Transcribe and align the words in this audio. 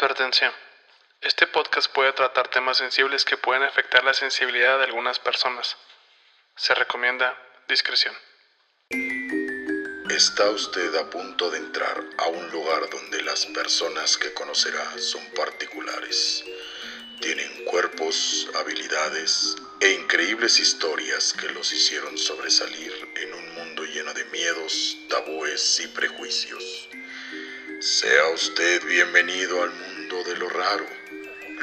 Advertencia. 0.00 0.52
Este 1.22 1.48
podcast 1.48 1.92
puede 1.92 2.12
tratar 2.12 2.46
temas 2.46 2.76
sensibles 2.76 3.24
que 3.24 3.36
pueden 3.36 3.64
afectar 3.64 4.04
la 4.04 4.14
sensibilidad 4.14 4.78
de 4.78 4.84
algunas 4.84 5.18
personas. 5.18 5.76
Se 6.54 6.72
recomienda 6.72 7.36
discreción. 7.66 8.14
Está 10.08 10.50
usted 10.50 10.94
a 10.94 11.10
punto 11.10 11.50
de 11.50 11.58
entrar 11.58 12.00
a 12.16 12.28
un 12.28 12.48
lugar 12.52 12.88
donde 12.90 13.22
las 13.22 13.46
personas 13.46 14.16
que 14.16 14.32
conocerá 14.34 14.86
son 14.98 15.24
particulares. 15.34 16.44
Tienen 17.20 17.64
cuerpos, 17.64 18.48
habilidades 18.54 19.56
e 19.80 19.90
increíbles 19.94 20.60
historias 20.60 21.32
que 21.32 21.48
los 21.48 21.72
hicieron 21.72 22.16
sobresalir 22.16 22.92
en 23.16 23.34
un 23.34 23.54
mundo 23.54 23.82
lleno 23.82 24.14
de 24.14 24.24
miedos, 24.26 24.96
tabúes 25.08 25.80
y 25.80 25.88
prejuicios. 25.88 26.88
Sea 27.80 28.30
usted 28.34 28.84
bienvenido 28.86 29.62
al 29.62 29.70
mundo 29.70 30.24
de 30.24 30.36
lo 30.36 30.48
raro, 30.48 30.84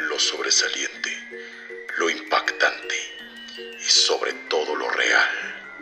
lo 0.07 0.17
sobresaliente, 0.17 1.11
lo 1.97 2.09
impactante 2.09 2.95
y 3.57 3.83
sobre 3.83 4.31
todo 4.47 4.77
lo 4.77 4.89
real. 4.91 5.73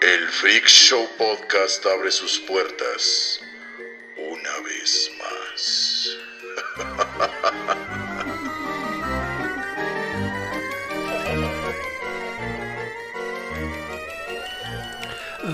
El 0.00 0.28
Freak 0.30 0.66
Show 0.66 1.08
Podcast 1.16 1.86
abre 1.86 2.10
sus 2.10 2.40
puertas 2.40 3.40
una 4.16 4.58
vez 4.62 5.12
más. 5.20 6.16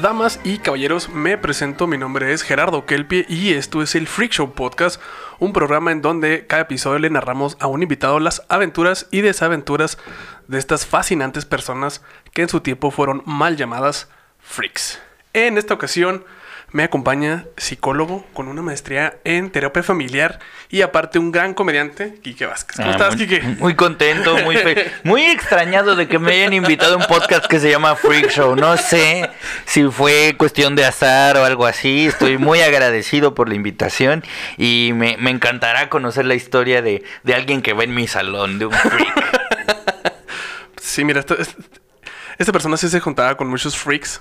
Damas 0.02 0.38
y 0.44 0.58
caballeros, 0.58 1.08
me 1.08 1.38
presento, 1.38 1.88
mi 1.88 1.98
nombre 1.98 2.32
es 2.32 2.42
Gerardo 2.42 2.86
Kelpie 2.86 3.26
y 3.28 3.54
esto 3.54 3.82
es 3.82 3.96
el 3.96 4.06
Freak 4.06 4.30
Show 4.30 4.52
Podcast, 4.52 5.00
un 5.40 5.52
programa 5.52 5.90
en 5.90 6.02
donde 6.02 6.46
cada 6.46 6.62
episodio 6.62 7.00
le 7.00 7.10
narramos 7.10 7.56
a 7.58 7.66
un 7.66 7.82
invitado 7.82 8.20
las 8.20 8.44
aventuras 8.48 9.08
y 9.10 9.22
desaventuras 9.22 9.98
de 10.46 10.58
estas 10.58 10.86
fascinantes 10.86 11.46
personas 11.46 12.02
que 12.32 12.42
en 12.42 12.48
su 12.48 12.60
tiempo 12.60 12.92
fueron 12.92 13.22
mal 13.26 13.56
llamadas 13.56 14.08
freaks. 14.38 15.00
En 15.32 15.58
esta 15.58 15.74
ocasión 15.74 16.24
me 16.70 16.82
acompaña 16.84 17.46
psicólogo 17.56 18.26
con 18.34 18.46
una 18.48 18.60
maestría 18.60 19.16
en 19.24 19.50
terapia 19.50 19.82
familiar 19.82 20.38
y 20.68 20.82
aparte 20.82 21.18
un 21.18 21.32
gran 21.32 21.54
comediante, 21.54 22.14
Quique 22.22 22.44
Vázquez. 22.44 22.76
¿Cómo 22.76 22.88
Ah, 22.88 22.92
estás, 22.92 23.16
muy, 23.16 23.26
Quique? 23.26 23.40
Muy 23.58 23.74
contento, 23.74 24.36
muy 24.44 24.56
fe- 24.56 24.92
muy 25.02 25.22
extrañado 25.22 25.96
de 25.96 26.08
que 26.08 26.18
me 26.18 26.32
hayan 26.32 26.52
invitado 26.52 26.94
a 26.94 26.96
un 26.98 27.04
podcast 27.06 27.46
que 27.46 27.58
se 27.58 27.70
llama 27.70 27.96
Freak 27.96 28.28
Show. 28.30 28.54
No 28.54 28.76
sé 28.76 29.30
si 29.64 29.84
fue 29.84 30.34
cuestión 30.36 30.76
de 30.76 30.84
azar 30.84 31.38
o 31.38 31.44
algo 31.44 31.66
así. 31.66 32.06
Estoy 32.06 32.36
muy 32.36 32.60
agradecido 32.60 33.34
por 33.34 33.48
la 33.48 33.54
invitación 33.54 34.22
y 34.58 34.90
me, 34.94 35.16
me 35.16 35.30
encantará 35.30 35.88
conocer 35.88 36.26
la 36.26 36.34
historia 36.34 36.82
de, 36.82 37.02
de 37.24 37.34
alguien 37.34 37.62
que 37.62 37.72
va 37.72 37.84
en 37.84 37.94
mi 37.94 38.06
salón, 38.06 38.58
de 38.58 38.66
un 38.66 38.72
freak. 38.72 39.38
Sí, 40.80 41.04
mira, 41.04 41.20
esto- 41.20 41.38
es- 41.38 41.54
esta 42.38 42.52
persona 42.52 42.76
sí 42.76 42.88
se 42.88 43.00
juntaba 43.00 43.36
con 43.36 43.48
muchos 43.48 43.76
freaks. 43.76 44.20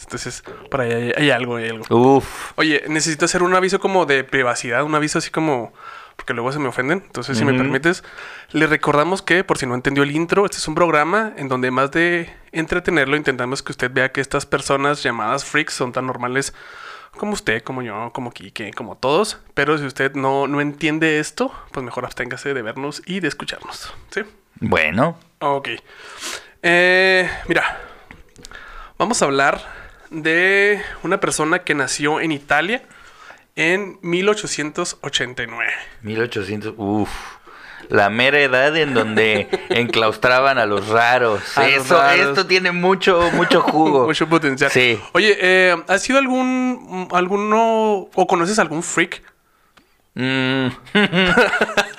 Entonces, 0.00 0.42
por 0.70 0.80
ahí 0.80 0.92
hay, 0.92 1.12
hay 1.16 1.30
algo, 1.30 1.56
hay 1.56 1.68
algo. 1.68 1.84
Uf. 2.16 2.52
Oye, 2.56 2.84
necesito 2.88 3.24
hacer 3.24 3.42
un 3.42 3.54
aviso 3.54 3.80
como 3.80 4.06
de 4.06 4.24
privacidad, 4.24 4.82
un 4.84 4.94
aviso 4.94 5.18
así 5.18 5.30
como... 5.30 5.72
Porque 6.16 6.34
luego 6.34 6.50
se 6.50 6.58
me 6.58 6.66
ofenden. 6.66 7.04
Entonces, 7.06 7.38
si 7.38 7.44
me 7.44 7.54
permites, 7.54 8.02
le 8.50 8.66
recordamos 8.66 9.22
que, 9.22 9.44
por 9.44 9.56
si 9.56 9.66
no 9.66 9.76
entendió 9.76 10.02
el 10.02 10.10
intro, 10.10 10.44
este 10.44 10.56
es 10.56 10.66
un 10.66 10.74
programa 10.74 11.32
en 11.36 11.46
donde 11.46 11.70
más 11.70 11.92
de 11.92 12.28
entretenerlo, 12.50 13.16
intentamos 13.16 13.62
que 13.62 13.70
usted 13.70 13.88
vea 13.92 14.10
que 14.10 14.20
estas 14.20 14.44
personas 14.44 15.00
llamadas 15.04 15.44
freaks 15.44 15.74
son 15.74 15.92
tan 15.92 16.06
normales 16.06 16.54
como 17.16 17.34
usted, 17.34 17.62
como 17.62 17.82
yo, 17.82 18.10
como 18.12 18.32
Kike, 18.32 18.72
como 18.72 18.96
todos. 18.96 19.38
Pero 19.54 19.78
si 19.78 19.84
usted 19.84 20.14
no, 20.14 20.48
no 20.48 20.60
entiende 20.60 21.20
esto, 21.20 21.52
pues 21.70 21.84
mejor 21.84 22.04
absténgase 22.04 22.52
de 22.52 22.62
vernos 22.62 23.00
y 23.06 23.20
de 23.20 23.28
escucharnos. 23.28 23.94
¿Sí? 24.10 24.22
Bueno. 24.58 25.18
Ok. 25.38 25.68
Eh, 26.62 27.30
mira, 27.46 27.80
vamos 28.98 29.22
a 29.22 29.24
hablar 29.24 29.60
de 30.10 30.82
una 31.02 31.20
persona 31.20 31.60
que 31.60 31.74
nació 31.74 32.20
en 32.20 32.32
Italia 32.32 32.82
en 33.56 33.98
1889. 34.02 35.72
1800. 36.02 36.74
Uf. 36.76 37.10
La 37.88 38.10
mera 38.10 38.38
edad 38.40 38.76
en 38.76 38.92
donde 38.92 39.48
enclaustraban 39.70 40.58
a 40.58 40.66
los 40.66 40.88
raros. 40.88 41.56
A 41.56 41.62
los 41.68 41.84
Eso, 41.86 41.98
raros. 41.98 42.28
esto 42.28 42.46
tiene 42.46 42.70
mucho, 42.72 43.30
mucho 43.32 43.62
jugo. 43.62 44.06
Mucho 44.06 44.28
potencial. 44.28 44.70
Sí. 44.70 45.00
Oye, 45.12 45.36
eh, 45.40 45.76
¿has 45.88 46.02
sido 46.02 46.18
algún, 46.18 47.08
alguno, 47.12 48.08
o 48.14 48.26
conoces 48.26 48.58
algún 48.58 48.82
freak? 48.82 49.22
Mm. 50.14 50.66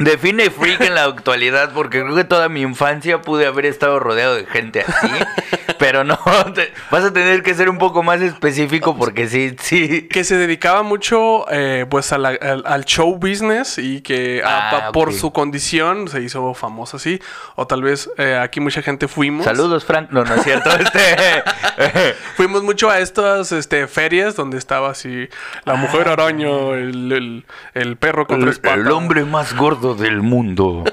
Define 0.00 0.50
freak 0.50 0.80
en 0.80 0.94
la 0.94 1.04
actualidad 1.04 1.72
porque 1.74 2.00
creo 2.02 2.16
que 2.16 2.24
toda 2.24 2.48
mi 2.48 2.62
infancia 2.62 3.20
pude 3.20 3.46
haber 3.46 3.66
estado 3.66 4.00
rodeado 4.00 4.34
de 4.34 4.46
gente 4.46 4.80
así, 4.86 5.08
pero 5.78 6.04
no, 6.04 6.18
te- 6.54 6.72
vas 6.90 7.04
a 7.04 7.12
tener 7.12 7.42
que 7.42 7.54
ser 7.54 7.68
un 7.68 7.76
poco 7.76 8.02
más 8.02 8.20
específico 8.22 8.96
porque 8.96 9.28
sí, 9.28 9.54
sí. 9.60 10.08
Que 10.08 10.24
se 10.24 10.36
dedicaba 10.38 10.82
mucho, 10.82 11.44
eh, 11.52 11.84
pues, 11.90 12.12
a 12.12 12.18
la- 12.18 12.30
al, 12.40 12.62
al 12.66 12.84
show 12.86 13.14
business 13.18 13.76
y 13.76 14.00
que 14.00 14.42
a- 14.42 14.60
Ah, 14.60 14.70
pa- 14.86 14.92
por 14.92 15.12
su 15.12 15.32
condición 15.32 16.08
se 16.08 16.22
hizo 16.22 16.54
famoso 16.54 16.96
así. 16.96 17.20
O 17.56 17.66
tal 17.66 17.82
vez 17.82 18.08
eh, 18.16 18.38
aquí 18.42 18.58
mucha 18.60 18.80
gente 18.82 19.06
fuimos. 19.06 19.44
Saludos, 19.44 19.84
Frank. 19.84 20.08
No, 20.10 20.24
no 20.24 20.34
es 20.34 20.42
cierto. 20.42 20.70
Este. 20.70 21.44
Fuimos 22.36 22.62
mucho 22.62 22.88
a 22.90 23.00
estas 23.00 23.52
este, 23.52 23.86
ferias 23.86 24.34
donde 24.34 24.56
estaba 24.58 24.90
así 24.90 25.28
la 25.64 25.74
mujer 25.74 26.08
araño, 26.08 26.74
el, 26.74 27.12
el- 27.12 27.44
el 27.74 27.96
perro 27.96 28.26
con 28.26 28.38
el, 28.40 28.44
tres 28.46 28.58
patas. 28.58 28.78
el 28.78 28.90
hombre 28.90 29.24
más 29.24 29.54
gordo 29.54 29.89
del 29.94 30.22
mundo. 30.22 30.84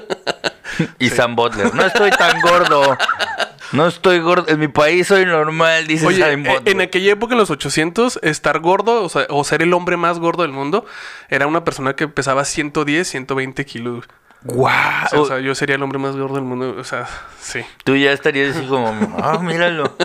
Y 0.98 1.10
Sam 1.10 1.34
Butler. 1.36 1.74
No 1.74 1.84
estoy 1.84 2.10
tan 2.10 2.40
gordo. 2.40 2.96
No 3.72 3.86
estoy 3.86 4.20
gordo. 4.20 4.46
En 4.48 4.60
mi 4.60 4.68
país 4.68 5.06
soy 5.06 5.26
normal, 5.26 5.86
dice 5.86 6.06
Oye, 6.06 6.20
Sam 6.20 6.46
eh, 6.46 6.50
Butler. 6.50 6.72
en 6.72 6.80
aquella 6.80 7.12
época, 7.12 7.34
en 7.34 7.38
los 7.38 7.50
800, 7.50 8.20
estar 8.22 8.60
gordo 8.60 9.02
o, 9.02 9.08
sea, 9.08 9.26
o 9.28 9.44
ser 9.44 9.62
el 9.62 9.72
hombre 9.74 9.96
más 9.96 10.18
gordo 10.18 10.42
del 10.42 10.52
mundo 10.52 10.86
era 11.28 11.46
una 11.46 11.64
persona 11.64 11.94
que 11.94 12.08
pesaba 12.08 12.44
110, 12.44 13.06
120 13.08 13.64
kilos. 13.66 14.04
¡Guau! 14.42 15.06
O 15.06 15.08
sea, 15.08 15.20
o 15.20 15.26
sea, 15.26 15.38
yo 15.40 15.54
sería 15.54 15.76
el 15.76 15.82
hombre 15.82 15.98
más 15.98 16.16
gordo 16.16 16.36
del 16.36 16.44
mundo. 16.44 16.76
O 16.78 16.84
sea, 16.84 17.06
sí. 17.40 17.60
Tú 17.84 17.96
ya 17.96 18.12
estarías 18.12 18.56
así 18.56 18.66
como, 18.66 18.88
ah, 19.20 19.38
míralo. 19.42 19.96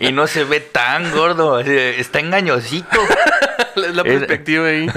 Y 0.00 0.12
no 0.12 0.26
se 0.26 0.44
ve 0.44 0.60
tan 0.60 1.12
gordo, 1.12 1.60
está 1.60 2.20
engañosito. 2.20 3.00
La, 3.76 4.02
perspectiva 4.04 4.66
ahí. 4.68 4.86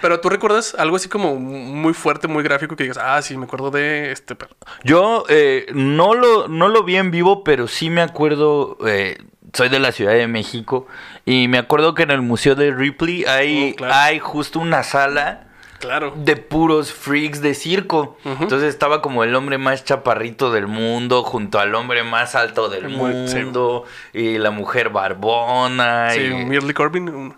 Pero 0.00 0.20
tú 0.20 0.28
recuerdas 0.28 0.74
algo 0.78 0.96
así 0.96 1.08
como 1.08 1.36
muy 1.36 1.92
fuerte, 1.92 2.28
muy 2.28 2.42
gráfico 2.42 2.76
que 2.76 2.84
digas, 2.84 2.98
ah, 3.00 3.20
sí, 3.20 3.36
me 3.36 3.44
acuerdo 3.44 3.70
de 3.70 4.12
este 4.12 4.34
perro. 4.34 4.56
Yo 4.84 5.24
eh, 5.28 5.66
no, 5.74 6.14
lo, 6.14 6.48
no 6.48 6.68
lo 6.68 6.84
vi 6.84 6.96
en 6.96 7.10
vivo, 7.10 7.44
pero 7.44 7.68
sí 7.68 7.90
me 7.90 8.00
acuerdo, 8.00 8.78
eh, 8.86 9.18
soy 9.52 9.68
de 9.68 9.78
la 9.78 9.92
Ciudad 9.92 10.12
de 10.12 10.26
México, 10.26 10.86
y 11.26 11.48
me 11.48 11.58
acuerdo 11.58 11.94
que 11.94 12.04
en 12.04 12.10
el 12.12 12.22
Museo 12.22 12.54
de 12.54 12.70
Ripley 12.70 13.24
hay, 13.26 13.72
Oh, 13.72 13.76
claro. 13.76 13.94
hay 13.94 14.18
justo 14.18 14.58
una 14.60 14.82
sala 14.82 15.47
Claro. 15.78 16.12
de 16.16 16.36
puros 16.36 16.92
freaks 16.92 17.40
de 17.40 17.54
circo. 17.54 18.16
Entonces 18.24 18.68
estaba 18.68 19.00
como 19.00 19.22
el 19.24 19.34
hombre 19.34 19.58
más 19.58 19.84
chaparrito 19.84 20.50
del 20.50 20.66
mundo 20.66 21.22
junto 21.22 21.58
al 21.60 21.74
hombre 21.74 22.02
más 22.02 22.34
alto 22.34 22.68
del 22.68 22.88
Muy- 22.88 23.28
sí. 23.28 23.36
mundo 23.36 23.84
y 24.12 24.38
la 24.38 24.50
mujer 24.50 24.90
barbona. 24.90 26.10
Sí, 26.10 26.20
y- 26.20 26.44
Mirly 26.44 26.74
Corbin. 26.74 27.34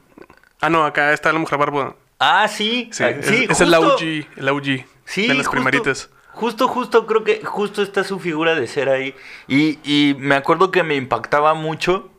Ah, 0.61 0.71
no, 0.71 0.84
acá 0.84 1.12
está 1.12 1.33
la 1.33 1.39
mujer 1.39 1.59
barbuda. 1.59 1.95
Ah, 2.19 2.49
sí. 2.49 2.89
Sí, 2.93 3.03
Ah, 3.03 3.11
es- 3.11 3.27
sí, 3.27 3.47
justo. 3.47 3.65
OG, 3.65 4.27
la 4.37 4.53
OG 4.53 4.84
Sí, 5.05 5.23
de 5.23 5.29
las 5.29 5.47
justo, 5.47 5.50
primeritas. 5.53 6.11
Justo, 6.33 6.69
justo, 6.69 7.06
creo 7.06 7.25
que 7.25 7.45
justo 7.45 7.83
está 7.83 8.05
su 8.05 8.19
figura 8.21 8.55
de 8.55 8.67
ser 8.67 8.89
ahí. 8.89 9.15
Y, 9.49 9.79
y 9.84 10.15
me 10.19 10.34
acuerdo 10.37 10.71
que 10.71 10.83
me 10.83 10.95
impactaba 10.97 11.55
mucho 11.55 12.11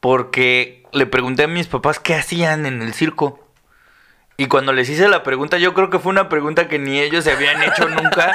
porque 0.00 0.84
le 0.92 1.06
pregunté 1.06 1.44
a 1.44 1.48
mis 1.48 1.66
papás 1.68 1.98
qué 2.00 2.14
hacían 2.14 2.66
en 2.66 2.82
el 2.82 2.92
circo. 2.94 3.38
Y 4.42 4.46
cuando 4.46 4.72
les 4.72 4.88
hice 4.88 5.08
la 5.08 5.22
pregunta, 5.22 5.56
yo 5.58 5.72
creo 5.72 5.88
que 5.88 6.00
fue 6.00 6.10
una 6.10 6.28
pregunta 6.28 6.66
que 6.66 6.76
ni 6.76 6.98
ellos 6.98 7.22
se 7.22 7.30
habían 7.30 7.62
hecho 7.62 7.88
nunca. 7.88 8.32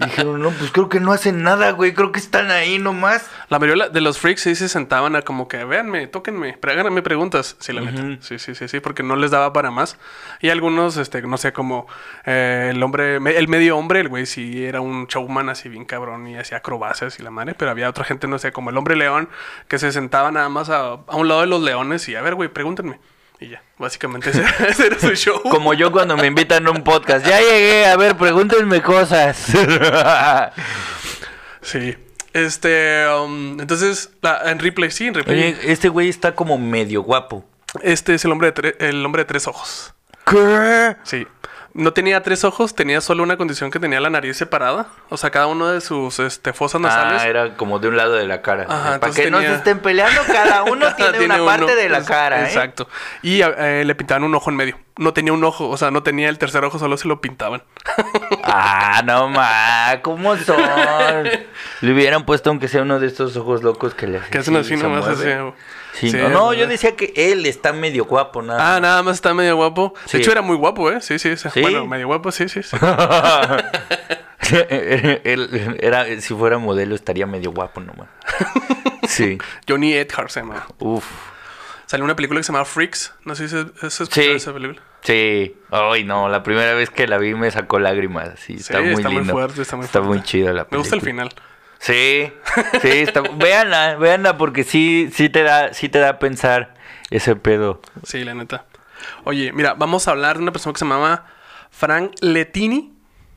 Y 0.00 0.04
dijeron, 0.06 0.42
no, 0.42 0.50
pues 0.50 0.72
creo 0.72 0.88
que 0.88 0.98
no 0.98 1.12
hacen 1.12 1.44
nada, 1.44 1.70
güey. 1.70 1.94
Creo 1.94 2.10
que 2.10 2.18
están 2.18 2.50
ahí 2.50 2.80
nomás. 2.80 3.30
La 3.48 3.60
mayoría 3.60 3.88
de 3.90 4.00
los 4.00 4.18
freaks 4.18 4.40
sí 4.40 4.56
se 4.56 4.68
sentaban 4.68 5.14
a 5.14 5.22
como 5.22 5.46
que, 5.46 5.62
véanme, 5.64 6.08
tóquenme, 6.08 6.58
háganme 6.60 7.02
preguntas. 7.02 7.54
Sí, 7.60 7.72
la 7.72 7.82
neta. 7.82 8.02
Ujú. 8.02 8.16
Sí, 8.22 8.40
sí, 8.40 8.56
sí, 8.56 8.66
sí, 8.66 8.80
porque 8.80 9.04
no 9.04 9.14
les 9.14 9.30
daba 9.30 9.52
para 9.52 9.70
más. 9.70 9.98
Y 10.40 10.48
algunos, 10.48 10.96
este, 10.96 11.22
no 11.22 11.36
sé, 11.38 11.52
como 11.52 11.86
eh, 12.26 12.72
el 12.74 12.82
hombre, 12.82 13.18
el 13.18 13.46
medio 13.46 13.78
hombre, 13.78 14.00
el 14.00 14.08
güey 14.08 14.26
sí 14.26 14.64
era 14.64 14.80
un 14.80 15.06
showman 15.06 15.48
así 15.48 15.68
bien 15.68 15.84
cabrón 15.84 16.26
y 16.26 16.38
hacía 16.38 16.56
acrobacias 16.56 17.20
y 17.20 17.22
la 17.22 17.30
madre. 17.30 17.54
Pero 17.54 17.70
había 17.70 17.88
otra 17.88 18.02
gente, 18.02 18.26
no 18.26 18.40
sé, 18.40 18.50
como 18.50 18.70
el 18.70 18.76
hombre 18.76 18.96
león, 18.96 19.28
que 19.68 19.78
se 19.78 19.92
sentaba 19.92 20.32
nada 20.32 20.48
más 20.48 20.70
a, 20.70 20.94
a 21.06 21.16
un 21.16 21.28
lado 21.28 21.42
de 21.42 21.46
los 21.46 21.62
leones 21.62 22.08
y, 22.08 22.16
a 22.16 22.20
ver, 22.20 22.34
güey, 22.34 22.48
pregúntenme. 22.48 22.98
Y 23.40 23.48
ya, 23.48 23.62
básicamente 23.78 24.30
ese, 24.30 24.44
ese 24.68 24.86
era 24.88 24.98
su 24.98 25.14
show. 25.14 25.40
Como 25.42 25.72
yo 25.74 25.90
cuando 25.90 26.16
me 26.16 26.26
invitan 26.26 26.66
a 26.66 26.70
un 26.70 26.82
podcast. 26.84 27.24
Ya 27.26 27.40
llegué, 27.40 27.86
a 27.86 27.96
ver, 27.96 28.16
pregúntenme 28.16 28.82
cosas. 28.82 29.46
Sí. 31.62 31.96
Este, 32.32 33.04
um, 33.08 33.60
entonces, 33.60 34.10
la- 34.22 34.50
en 34.50 34.58
replay, 34.60 34.90
sí, 34.90 35.06
en 35.08 35.14
replay. 35.14 35.36
Oye, 35.38 35.58
este 35.72 35.88
güey 35.88 36.08
está 36.08 36.34
como 36.34 36.58
medio 36.58 37.02
guapo. 37.02 37.44
Este 37.82 38.14
es 38.14 38.24
el 38.24 38.32
hombre 38.32 38.52
de, 38.52 38.54
tre- 38.54 38.76
el 38.78 39.04
hombre 39.04 39.22
de 39.22 39.26
tres 39.26 39.46
ojos. 39.46 39.94
¿Qué? 40.26 40.96
Sí. 41.02 41.26
No 41.72 41.92
tenía 41.92 42.20
tres 42.22 42.42
ojos, 42.44 42.74
tenía 42.74 43.00
solo 43.00 43.22
una 43.22 43.36
condición 43.36 43.70
que 43.70 43.78
tenía 43.78 44.00
la 44.00 44.10
nariz 44.10 44.36
separada. 44.36 44.88
O 45.08 45.16
sea, 45.16 45.30
cada 45.30 45.46
uno 45.46 45.68
de 45.68 45.80
sus 45.80 46.18
este, 46.18 46.52
fosas 46.52 46.80
nasales. 46.80 47.22
Ah, 47.22 47.28
era 47.28 47.54
como 47.54 47.78
de 47.78 47.86
un 47.88 47.96
lado 47.96 48.14
de 48.14 48.26
la 48.26 48.42
cara. 48.42 48.64
Ajá, 48.68 48.82
Para 48.82 48.94
entonces 48.96 49.24
que 49.24 49.30
no 49.30 49.36
tenía- 49.38 49.52
se 49.52 49.56
estén 49.58 49.78
peleando, 49.78 50.20
cada 50.26 50.62
uno 50.70 50.92
tiene, 50.96 51.24
una 51.24 51.36
uno. 51.36 51.46
parte 51.46 51.76
de 51.76 51.88
la 51.88 51.98
Es- 51.98 52.06
cara, 52.08 52.40
¿eh? 52.42 52.44
Exacto. 52.46 52.88
Y 53.22 53.40
eh, 53.42 53.84
le 53.86 53.94
pintaban 53.94 54.24
un 54.24 54.34
ojo 54.34 54.50
en 54.50 54.56
medio. 54.56 54.78
No 54.98 55.12
tenía 55.14 55.32
un 55.32 55.42
ojo, 55.44 55.68
o 55.68 55.76
sea, 55.76 55.90
no 55.92 56.02
tenía 56.02 56.28
el 56.28 56.38
tercer 56.38 56.64
ojo, 56.64 56.78
solo 56.78 56.96
se 56.96 57.06
lo 57.08 57.20
pintaban. 57.20 57.62
Ah, 58.52 59.02
no 59.04 59.28
más, 59.28 59.98
¿cómo 60.02 60.36
son? 60.36 60.56
Le 61.82 61.92
hubieran 61.92 62.24
puesto 62.26 62.50
aunque 62.50 62.66
sea 62.68 62.82
uno 62.82 62.98
de 62.98 63.06
estos 63.06 63.36
ojos 63.36 63.62
locos 63.62 63.94
que 63.94 64.06
le 64.08 64.18
hacen 64.18 64.30
Que 64.30 64.38
hacen 64.38 64.56
así 64.56 64.76
nomás, 64.76 65.06
así. 65.06 65.28
Sí, 65.94 66.10
Sí, 66.10 66.16
no, 66.16 66.52
yo 66.54 66.66
decía 66.66 66.94
que 66.96 67.12
él 67.16 67.46
está 67.46 67.72
medio 67.72 68.04
guapo, 68.04 68.42
nada. 68.42 68.76
Ah, 68.76 68.80
nada 68.80 69.02
más 69.02 69.16
está 69.16 69.34
medio 69.34 69.56
guapo. 69.56 69.92
Sí. 70.06 70.16
De 70.16 70.22
hecho, 70.22 70.32
era 70.32 70.42
muy 70.42 70.56
guapo, 70.56 70.90
¿eh? 70.90 71.00
Sí, 71.00 71.18
sí, 71.18 71.36
sí. 71.36 71.48
Bueno, 71.60 71.86
medio 71.86 72.06
guapo, 72.06 72.30
sí, 72.32 72.48
sí, 72.48 72.62
sí. 72.62 72.76
él 75.24 75.76
era, 75.80 76.04
si 76.20 76.34
fuera 76.34 76.58
modelo 76.58 76.94
estaría 76.94 77.26
medio 77.26 77.52
guapo 77.52 77.80
nomás. 77.80 78.08
Sí. 79.08 79.38
Johnny 79.68 79.94
Edgar 79.94 80.30
se 80.30 80.40
llama. 80.40 80.66
Uf. 80.78 81.04
Salió 81.86 82.04
una 82.04 82.14
película 82.14 82.38
que 82.40 82.44
se 82.44 82.52
llama 82.52 82.64
Freaks. 82.64 83.12
No 83.24 83.34
sé 83.34 83.48
si 83.48 83.56
escuchó 83.56 84.06
Sí. 84.12 84.28
esa 84.30 84.52
película. 84.52 84.80
Sí. 85.02 85.56
Ay, 85.70 86.04
no, 86.04 86.28
la 86.28 86.42
primera 86.42 86.74
vez 86.74 86.90
que 86.90 87.06
la 87.08 87.18
vi 87.18 87.34
me 87.34 87.50
sacó 87.50 87.78
lágrimas. 87.80 88.38
Sí, 88.38 88.54
está 88.54 88.80
muy 88.80 88.92
está 88.92 89.08
muy 89.08 89.18
lindo. 89.18 89.32
fuerte, 89.32 89.62
está 89.62 89.76
muy 89.76 89.86
fuerte. 89.86 90.08
muy 90.08 90.22
chida 90.22 90.52
la 90.52 90.64
película. 90.64 90.70
Me 90.70 90.78
gusta 90.78 90.94
el 90.96 91.02
final. 91.02 91.30
Sí, 91.80 92.30
sí, 92.82 92.88
está... 92.88 93.22
véanla, 93.22 93.96
véanla 93.96 94.36
porque 94.36 94.64
sí, 94.64 95.08
sí 95.12 95.30
te 95.30 95.42
da, 95.42 95.72
sí 95.72 95.88
te 95.88 95.98
da 95.98 96.10
a 96.10 96.18
pensar 96.18 96.74
ese 97.10 97.36
pedo. 97.36 97.80
Sí, 98.04 98.22
la 98.22 98.34
neta. 98.34 98.66
Oye, 99.24 99.50
mira, 99.52 99.72
vamos 99.74 100.06
a 100.06 100.10
hablar 100.10 100.36
de 100.36 100.42
una 100.42 100.52
persona 100.52 100.74
que 100.74 100.78
se 100.78 100.84
llamaba 100.84 101.26
Frank 101.70 102.12
Letini. 102.20 102.92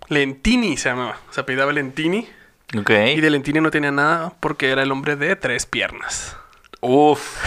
Lentini 0.09 0.75
se 0.75 0.89
llamaba. 0.89 1.17
Se 1.31 1.39
apellidaba 1.39 1.71
Lentini. 1.71 2.27
Ok. 2.77 2.89
Y 3.15 3.21
de 3.21 3.29
Lentini 3.29 3.61
no 3.61 3.71
tenía 3.71 3.91
nada 3.91 4.33
porque 4.41 4.71
era 4.71 4.83
el 4.83 4.91
hombre 4.91 5.15
de 5.15 5.37
tres 5.37 5.65
piernas. 5.65 6.35
Uf. 6.81 7.39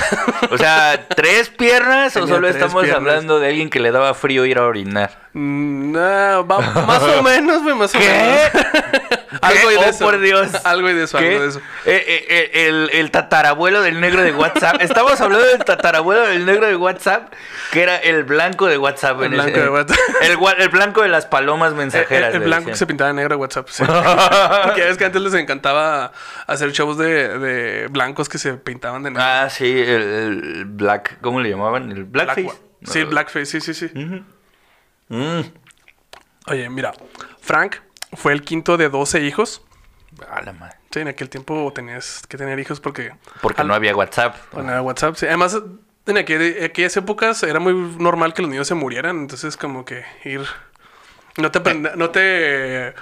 O 0.51 0.57
sea, 0.57 1.09
¿tres 1.15 1.51
piernas 1.51 2.17
o 2.17 2.27
solo 2.27 2.49
estamos 2.49 2.85
piernas. 2.85 2.97
hablando 2.97 3.39
de 3.39 3.49
alguien 3.49 3.69
que 3.69 3.81
le 3.81 3.91
daba 3.91 4.15
frío 4.15 4.47
ir 4.47 4.57
a 4.59 4.65
orinar? 4.65 5.26
Mm, 5.39 5.93
no, 5.93 6.47
va- 6.47 6.61
más 6.87 7.03
o 7.03 7.23
menos, 7.23 7.63
güey, 7.63 7.75
más 7.75 7.95
o 7.95 7.99
¿Qué? 7.99 8.09
menos. 8.09 8.67
algo 9.43 9.69
¿Qué? 9.69 9.75
de 9.75 9.77
Oh, 9.77 9.83
eso. 9.85 10.05
por 10.07 10.19
Dios. 10.19 10.49
Algo 10.65 10.89
hay 10.89 10.95
de 10.95 11.05
eso, 11.05 11.19
¿Qué? 11.19 11.29
algo 11.29 11.43
de 11.43 11.49
eso. 11.51 11.59
Eh, 11.85 12.05
eh, 12.07 12.27
eh, 12.55 12.69
el, 12.69 12.91
el 12.95 13.11
tatarabuelo 13.11 13.83
del 13.83 14.01
negro 14.01 14.23
de 14.23 14.33
WhatsApp. 14.33 14.81
Estamos 14.81 15.21
hablando 15.21 15.47
del 15.47 15.63
tatarabuelo 15.63 16.23
del 16.27 16.47
negro 16.47 16.67
de 16.67 16.77
WhatsApp, 16.77 17.35
que 17.71 17.83
era 17.83 17.97
el 17.97 18.25
blanco 18.25 18.67
de 18.67 18.79
WhatsApp. 18.79 19.21
El 19.21 19.35
ese- 19.35 19.43
blanco 19.43 19.61
de 19.61 19.69
WhatsApp. 19.69 19.99
El, 20.23 20.39
el 20.63 20.69
blanco 20.71 21.03
de 21.03 21.09
las 21.09 21.27
palomas 21.27 21.73
El, 21.73 21.77
mensajeras. 21.77 22.35
el 22.35 22.41
blanco 22.41 22.71
que 22.71 22.77
se 22.77 22.87
pintaba 22.87 23.13
negro 23.13 23.37
de 23.37 23.41
WhatsApp. 23.43 23.69
Sí. 23.69 23.85
Porque 24.65 24.89
es 24.89 24.97
que 24.97 25.05
antes 25.05 25.21
les 25.21 25.35
encantaba 25.35 26.13
hacer 26.47 26.73
shows 26.73 26.97
de, 26.97 27.39
de 27.39 27.89
blancos 27.89 28.31
que 28.31 28.39
se 28.39 28.55
pintaban 28.55 29.03
de 29.03 29.11
negro. 29.11 29.23
Ah, 29.23 29.49
sí, 29.51 29.67
el, 29.71 30.03
el 30.03 30.65
black, 30.65 31.19
¿cómo 31.21 31.41
le 31.41 31.51
llamaban? 31.51 31.91
El 31.93 32.05
blackface. 32.05 32.43
Black- 32.45 32.57
Sí, 32.85 33.05
blackface, 33.05 33.47
sí, 33.47 33.61
sí, 33.61 33.75
sí. 33.75 33.91
Mm. 35.09 35.41
Oye, 36.49 36.69
mira, 36.71 36.93
Frank 37.41 37.77
fue 38.13 38.33
el 38.33 38.43
quinto 38.43 38.77
de 38.77 38.89
12 38.89 39.21
hijos. 39.23 39.63
A 40.31 40.41
la 40.43 40.53
madre. 40.53 40.77
Sí, 40.91 41.01
en 41.01 41.09
aquel 41.09 41.29
tiempo 41.29 41.71
tenías 41.75 42.23
que 42.29 42.37
tener 42.39 42.59
hijos 42.59 42.81
porque... 42.81 43.13
Porque 43.43 43.61
al- 43.61 43.69
no 43.69 43.75
había 43.75 43.95
WhatsApp. 43.95 44.37
no 44.55 44.61
había 44.61 44.83
WhatsApp. 44.83 45.17
sí. 45.17 45.27
Además, 45.27 45.59
en 46.07 46.17
aquel- 46.17 46.65
aquellas 46.65 46.97
épocas 46.97 47.43
era 47.43 47.61
muy 47.61 47.75
normal 47.99 48.33
que 48.33 48.43
los 48.43 48.51
niños 48.51 48.67
se 48.69 48.75
murieran. 48.75 49.19
Entonces, 49.19 49.57
como 49.57 49.85
que 49.85 50.05
ir... 50.25 50.43
No 51.37 51.51
te, 51.51 51.75
no 51.75 52.09
te 52.11 52.95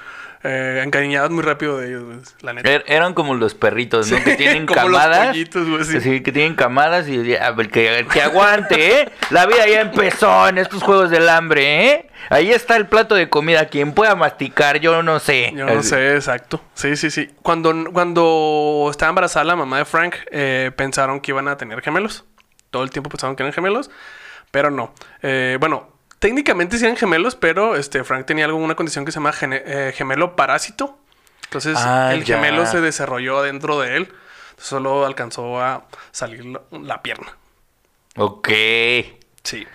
eh, 0.44 0.82
encariñabas 0.84 1.30
muy 1.30 1.42
rápido 1.42 1.78
de 1.78 1.88
ellos, 1.88 2.04
güey, 2.04 2.18
la 2.42 2.52
neta. 2.52 2.70
Er- 2.70 2.84
eran 2.86 3.14
como 3.14 3.34
los 3.34 3.54
perritos, 3.54 4.10
¿no? 4.10 4.18
Sí, 4.18 4.22
que 4.22 4.36
tienen 4.36 4.66
como 4.66 4.88
los 4.88 5.00
camadas. 5.00 5.28
pollitos, 5.28 5.68
güey, 5.68 5.84
sí. 5.84 6.00
Sí, 6.00 6.20
que 6.22 6.30
tienen 6.32 6.54
camadas 6.54 7.08
y 7.08 7.24
ya, 7.24 7.54
que 7.70 8.22
aguante, 8.22 9.00
¿eh? 9.00 9.08
La 9.30 9.46
vida 9.46 9.66
ya 9.66 9.80
empezó 9.80 10.46
en 10.48 10.58
estos 10.58 10.82
juegos 10.82 11.10
del 11.10 11.28
hambre, 11.28 11.86
¿eh? 11.88 12.10
Ahí 12.30 12.50
está 12.52 12.76
el 12.76 12.86
plato 12.86 13.14
de 13.14 13.28
comida. 13.28 13.66
Quien 13.66 13.92
pueda 13.92 14.14
masticar, 14.14 14.78
yo 14.80 15.02
no 15.02 15.18
sé. 15.18 15.52
Yo 15.54 15.66
no 15.66 15.82
sé, 15.82 16.14
exacto. 16.14 16.60
Sí, 16.74 16.96
sí, 16.96 17.10
sí. 17.10 17.30
Cuando, 17.42 17.72
cuando 17.92 18.88
estaba 18.90 19.10
embarazada 19.10 19.44
la 19.44 19.56
mamá 19.56 19.78
de 19.78 19.84
Frank, 19.84 20.14
eh, 20.30 20.70
pensaron 20.76 21.20
que 21.20 21.32
iban 21.32 21.48
a 21.48 21.56
tener 21.56 21.80
gemelos. 21.82 22.24
Todo 22.70 22.82
el 22.82 22.90
tiempo 22.90 23.10
pensaron 23.10 23.36
que 23.36 23.42
eran 23.42 23.52
gemelos, 23.52 23.90
pero 24.50 24.70
no. 24.70 24.94
Eh, 25.22 25.56
bueno, 25.60 25.93
técnicamente 26.24 26.78
sí 26.78 26.84
eran 26.86 26.96
gemelos, 26.96 27.36
pero 27.36 27.76
este, 27.76 28.02
Frank 28.02 28.24
tenía 28.24 28.46
alguna 28.46 28.74
condición 28.76 29.04
que 29.04 29.12
se 29.12 29.16
llama 29.16 29.30
gene- 29.34 29.62
eh, 29.66 29.92
gemelo 29.94 30.36
parásito. 30.36 30.98
Entonces 31.42 31.76
Ah, 31.78 32.14
el 32.14 32.24
ya. 32.24 32.36
gemelo 32.36 32.64
se 32.64 32.80
desarrolló 32.80 33.42
dentro 33.42 33.78
de 33.78 33.98
él. 33.98 34.12
Solo 34.56 35.04
alcanzó 35.04 35.60
a 35.60 35.86
salir 36.12 36.46
la, 36.46 36.62
la 36.70 37.02
pierna. 37.02 37.36
Ok. 38.16 38.48
Sí. 39.42 39.66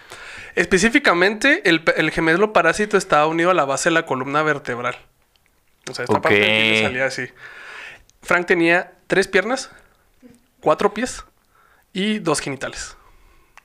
Específicamente, 0.56 1.62
el, 1.70 2.10
gemelo 2.10 2.52
parásito 2.52 2.98
estaba 2.98 3.28
unido 3.28 3.52
a 3.52 3.54
la 3.54 3.66
base 3.66 3.90
de 3.90 3.94
la 3.94 4.08
columna 4.08 4.42
vertebral. 4.42 4.98
O 5.88 5.94
sea, 5.94 6.06
esta 6.06 6.18
Ok. 6.18 6.24
parte 6.24 6.40
de 6.40 6.46
aquí 6.46 6.70
le 6.72 6.82
salía 6.82 7.06
así. 7.06 7.28
Frank 8.24 8.48
tenía 8.48 8.94
tres 9.06 9.28
piernas, 9.28 9.70
cuatro 10.62 10.96
pies 10.96 11.24
y 11.94 12.18
dos 12.18 12.40
genitales. 12.40 12.98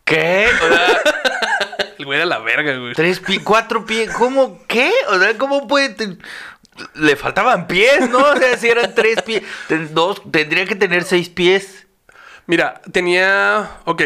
¿Qué? 0.04 0.48
O 0.62 0.68
sea, 0.68 1.00
El 2.04 2.06
güey 2.06 2.18
era 2.18 2.26
la 2.26 2.38
verga, 2.40 2.76
güey. 2.76 2.92
tres 2.92 3.18
pies, 3.18 3.40
cuatro 3.42 3.86
pies. 3.86 4.10
¿Cómo? 4.10 4.60
¿Qué? 4.68 4.92
O 5.08 5.18
sea, 5.18 5.38
¿cómo 5.38 5.66
puede...? 5.66 5.88
te- 5.88 6.18
Le 6.96 7.16
faltaban 7.16 7.66
pies, 7.66 8.10
¿no? 8.10 8.18
O 8.18 8.36
sea, 8.36 8.58
si 8.58 8.68
eran 8.68 8.94
tres 8.94 9.22
pies, 9.22 9.42
ten- 9.68 9.94
dos, 9.94 10.20
tendría 10.30 10.66
que 10.66 10.74
tener 10.74 11.04
seis 11.04 11.30
pies. 11.30 11.86
Mira, 12.46 12.82
tenía. 12.92 13.70
Ok, 13.86 14.02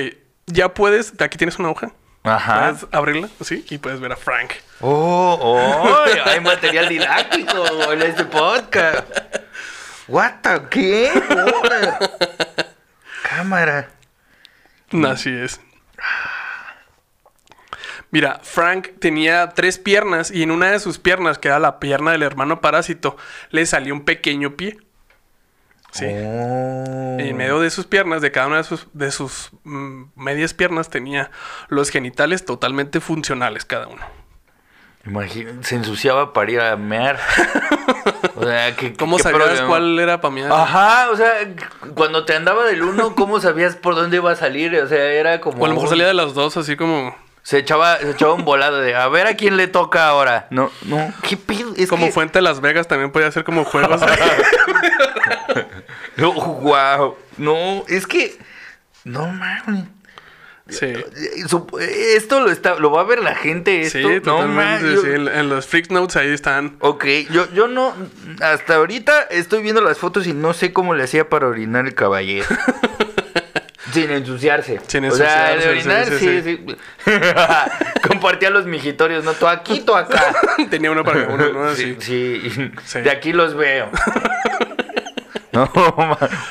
ya 0.47 0.73
puedes. 0.75 1.13
Aquí 1.21 1.37
tienes 1.39 1.59
una 1.59 1.71
hoja. 1.71 1.91
Ajá. 2.23 2.61
Puedes 2.71 2.87
abrirla, 2.93 3.29
sí, 3.41 3.65
y 3.69 3.79
puedes 3.79 3.99
ver 3.99 4.13
a 4.13 4.17
Frank. 4.17 4.53
Oh, 4.81 5.37
oh, 5.41 6.05
hay 6.25 6.39
material 6.39 6.89
didáctico 6.89 7.93
en 7.93 8.03
este 8.03 8.25
podcast. 8.27 9.09
What 10.07 10.35
the 10.43 10.61
qué? 10.71 11.11
Cámara. 13.29 13.89
Así 15.11 15.31
es. 15.31 15.61
Mira, 18.11 18.41
Frank 18.43 18.89
tenía 19.01 19.51
tres 19.51 19.79
piernas 19.79 20.31
y 20.31 20.43
en 20.43 20.51
una 20.51 20.71
de 20.71 20.81
sus 20.81 20.99
piernas, 20.99 21.39
que 21.39 21.49
era 21.49 21.59
la 21.59 21.79
pierna 21.79 22.13
del 22.13 22.23
hermano 22.23 22.61
parásito, 22.61 23.17
le 23.51 23.67
salió 23.67 23.93
un 23.95 24.05
pequeño 24.05 24.57
pie. 24.57 24.79
Sí. 25.91 26.07
Oh. 26.07 27.17
Y 27.19 27.29
en 27.29 27.37
medio 27.37 27.61
de 27.61 27.71
sus 27.71 27.87
piernas, 27.87 28.23
de 28.23 28.31
cada 28.31 28.47
una 28.47 28.59
de 28.59 28.65
sus, 28.65 28.87
de 28.93 29.11
sus 29.11 29.51
mm, 29.65 30.05
medias 30.17 30.55
piernas, 30.55 30.91
tenía 30.91 31.31
los 31.69 31.91
genitales 31.91 32.45
totalmente 32.45 33.01
funcionales 33.01 33.65
cada 33.65 33.89
uno. 33.89 34.03
Se 35.63 35.77
ensuciaba 35.77 36.33
para 36.33 36.51
ir 36.51 36.61
a 36.61 36.77
mear. 36.77 37.19
O 38.37 38.45
sea, 38.45 38.77
que 38.77 38.93
¿Cómo 38.95 39.17
qué 39.17 39.23
sabías 39.25 39.43
problema? 39.43 39.69
cuál 39.69 39.99
era 39.99 40.21
para 40.21 40.35
mí? 40.35 40.43
Ajá, 40.43 41.11
o 41.11 41.17
sea, 41.17 41.33
cuando 41.95 42.25
te 42.25 42.35
andaba 42.35 42.65
del 42.65 42.83
uno, 42.83 43.15
¿cómo 43.15 43.41
sabías 43.41 43.75
por 43.77 43.95
dónde 43.95 44.19
iba 44.19 44.31
a 44.31 44.37
salir? 44.37 44.75
O 44.77 44.87
sea, 44.87 45.03
era 45.03 45.41
como. 45.41 45.63
O 45.63 45.65
a 45.65 45.69
lo 45.69 45.75
mejor 45.75 45.89
salía 45.89 46.07
de 46.07 46.15
las 46.15 46.35
dos, 46.35 46.57
así 46.57 46.77
como, 46.77 47.17
Se 47.49 47.57
echaba, 47.57 47.97
se 47.97 48.11
echaba 48.11 48.35
un 48.35 48.45
volado 48.45 48.79
de 48.79 48.95
a 48.95 49.09
ver 49.09 49.27
a 49.27 49.35
quién 49.35 49.57
le 49.57 49.69
toca 49.69 50.07
ahora. 50.07 50.49
No, 50.51 50.71
no, 50.83 51.15
qué 51.27 51.39
pedo. 51.39 51.73
Es 51.79 51.89
como 51.89 52.05
que... 52.05 52.13
Fuente 52.13 52.41
de 52.41 52.43
Las 52.43 52.61
Vegas 52.61 52.87
también 52.87 53.11
podía 53.11 53.33
ser 53.33 53.43
como 53.43 53.65
juegos. 53.65 54.03
No, 56.17 56.33
wow. 56.35 57.17
No, 57.39 57.85
es 57.89 58.07
que. 58.07 58.37
No 59.05 59.29
mames. 59.29 59.85
sí. 60.69 60.93
Esto 62.15 62.41
lo 62.41 62.51
está, 62.51 62.75
lo 62.75 62.91
va 62.91 63.01
a 63.01 63.05
ver 63.05 63.23
la 63.23 63.35
gente. 63.35 63.81
Esto, 63.81 63.99
Sí, 63.99 64.05
no 64.05 64.21
totalmente. 64.21 64.97
sí, 64.99 65.07
en, 65.15 65.29
en 65.29 65.49
los 65.49 65.67
Freak 65.67 65.91
Notes 65.91 66.17
ahí 66.17 66.31
están. 66.31 66.77
Ok, 66.81 67.07
yo, 67.31 67.51
yo 67.55 67.67
no. 67.67 67.95
Hasta 68.43 68.75
ahorita 68.75 69.23
estoy 69.31 69.63
viendo 69.63 69.81
las 69.81 69.97
fotos 69.97 70.27
y 70.27 70.35
no 70.35 70.53
sé 70.53 70.75
cómo 70.75 70.95
le 70.95 71.05
hacía 71.05 71.31
para 71.31 71.47
orinar 71.47 71.87
el 71.87 71.95
caballero. 71.95 72.47
Sin 74.03 74.11
ensuciarse. 74.11 74.81
Sin 74.87 75.05
O 75.07 75.11
sea, 75.13 75.53
ensuciarse, 75.55 75.69
de 75.69 75.73
orinar, 75.75 76.05
sí, 76.07 76.19
sí, 76.19 76.43
sí, 76.43 76.67
sí. 77.05 77.11
Compartía 78.09 78.51
los 78.51 78.67
mijitorios, 78.67 79.25
¿no? 79.25 79.33
Tú 79.35 79.47
aquí, 79.47 79.85
acá. 79.95 80.35
Tenía 80.71 80.91
uno 80.91 81.05
para 81.05 81.29
uno, 81.29 81.53
¿no? 81.53 81.75
Sí, 81.75 81.97
sí. 82.01 82.51
Sí. 82.85 83.01
De 83.01 83.11
aquí 83.11 83.33
los 83.33 83.55
veo. 83.55 83.91
no, 85.53 85.71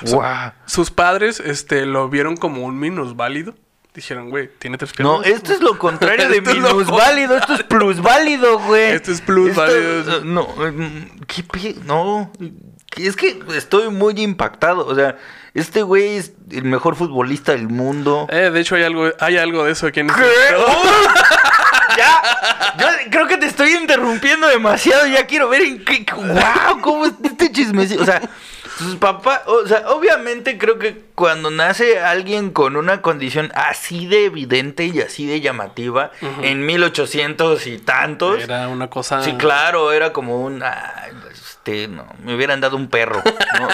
guau. 0.03 0.51
Sus 0.65 0.91
padres 0.91 1.39
este, 1.39 1.85
lo 1.85 2.09
vieron 2.09 2.35
como 2.37 2.63
un 2.65 2.79
minusválido. 2.79 3.55
Dijeron, 3.93 4.29
güey, 4.29 4.47
tiene 4.59 4.77
tres 4.77 4.93
piernas. 4.93 5.17
No, 5.17 5.23
esto 5.23 5.53
es 5.53 5.61
lo 5.61 5.79
contrario 5.79 6.29
de 6.29 6.39
minusválido, 6.41 7.35
esto 7.35 7.55
es 7.55 7.63
plusválido, 7.63 8.59
güey. 8.59 8.91
Esto 8.91 9.11
es 9.11 9.21
plusválido. 9.21 9.99
Esto- 10.01 10.23
No, 10.23 10.43
mm, 10.43 11.21
qué 11.25 11.41
pi- 11.41 11.79
no. 11.83 12.31
Es 12.95 13.15
que 13.15 13.39
estoy 13.55 13.89
muy 13.89 14.13
impactado. 14.21 14.85
O 14.85 14.93
sea, 14.93 15.17
este 15.57 15.81
güey 15.81 16.17
es 16.17 16.33
el 16.51 16.65
mejor 16.65 16.95
futbolista 16.95 17.51
del 17.51 17.67
mundo. 17.67 18.27
Eh, 18.29 18.51
de 18.53 18.59
hecho, 18.59 18.75
hay 18.75 18.83
algo, 18.83 19.09
hay 19.19 19.37
algo 19.37 19.65
de 19.65 19.71
eso 19.71 19.87
aquí 19.87 20.01
en 20.01 20.09
este 20.11 20.21
¿Qué? 20.21 20.55
¡Oh! 20.55 20.83
¡Ya! 21.97 22.21
Yo 22.79 22.85
creo 23.09 23.27
que 23.27 23.37
te 23.37 23.47
estoy 23.47 23.71
interrumpiendo 23.71 24.47
demasiado. 24.47 25.07
Ya 25.07 25.25
quiero 25.25 25.49
ver 25.49 25.61
en 25.61 25.83
qué. 25.83 26.05
¡Wow! 26.15 26.81
¿Cómo 26.81 27.05
es 27.07 27.13
este 27.23 27.51
chismecito? 27.51 28.03
O 28.03 28.05
sea, 28.05 28.21
sus 28.77 28.97
papás. 28.97 29.41
O 29.47 29.67
sea, 29.67 29.89
obviamente 29.89 30.59
creo 30.59 30.77
que 30.77 31.01
cuando 31.15 31.49
nace 31.49 31.99
alguien 31.99 32.51
con 32.51 32.75
una 32.75 33.01
condición 33.01 33.51
así 33.55 34.05
de 34.05 34.25
evidente 34.25 34.85
y 34.85 35.01
así 35.01 35.25
de 35.25 35.41
llamativa, 35.41 36.11
en 36.43 36.67
1800 36.67 37.65
y 37.65 37.79
tantos. 37.79 38.43
Era 38.43 38.67
una 38.67 38.91
cosa. 38.91 39.23
Sí, 39.23 39.33
claro, 39.33 39.91
era 39.91 40.13
como 40.13 40.39
un. 40.39 40.61
ay, 40.61 41.11
este, 41.67 41.87
no, 41.87 42.05
me 42.23 42.35
hubieran 42.35 42.61
dado 42.61 42.75
un 42.77 42.87
perro. 42.87 43.21
¿no? 43.59 43.67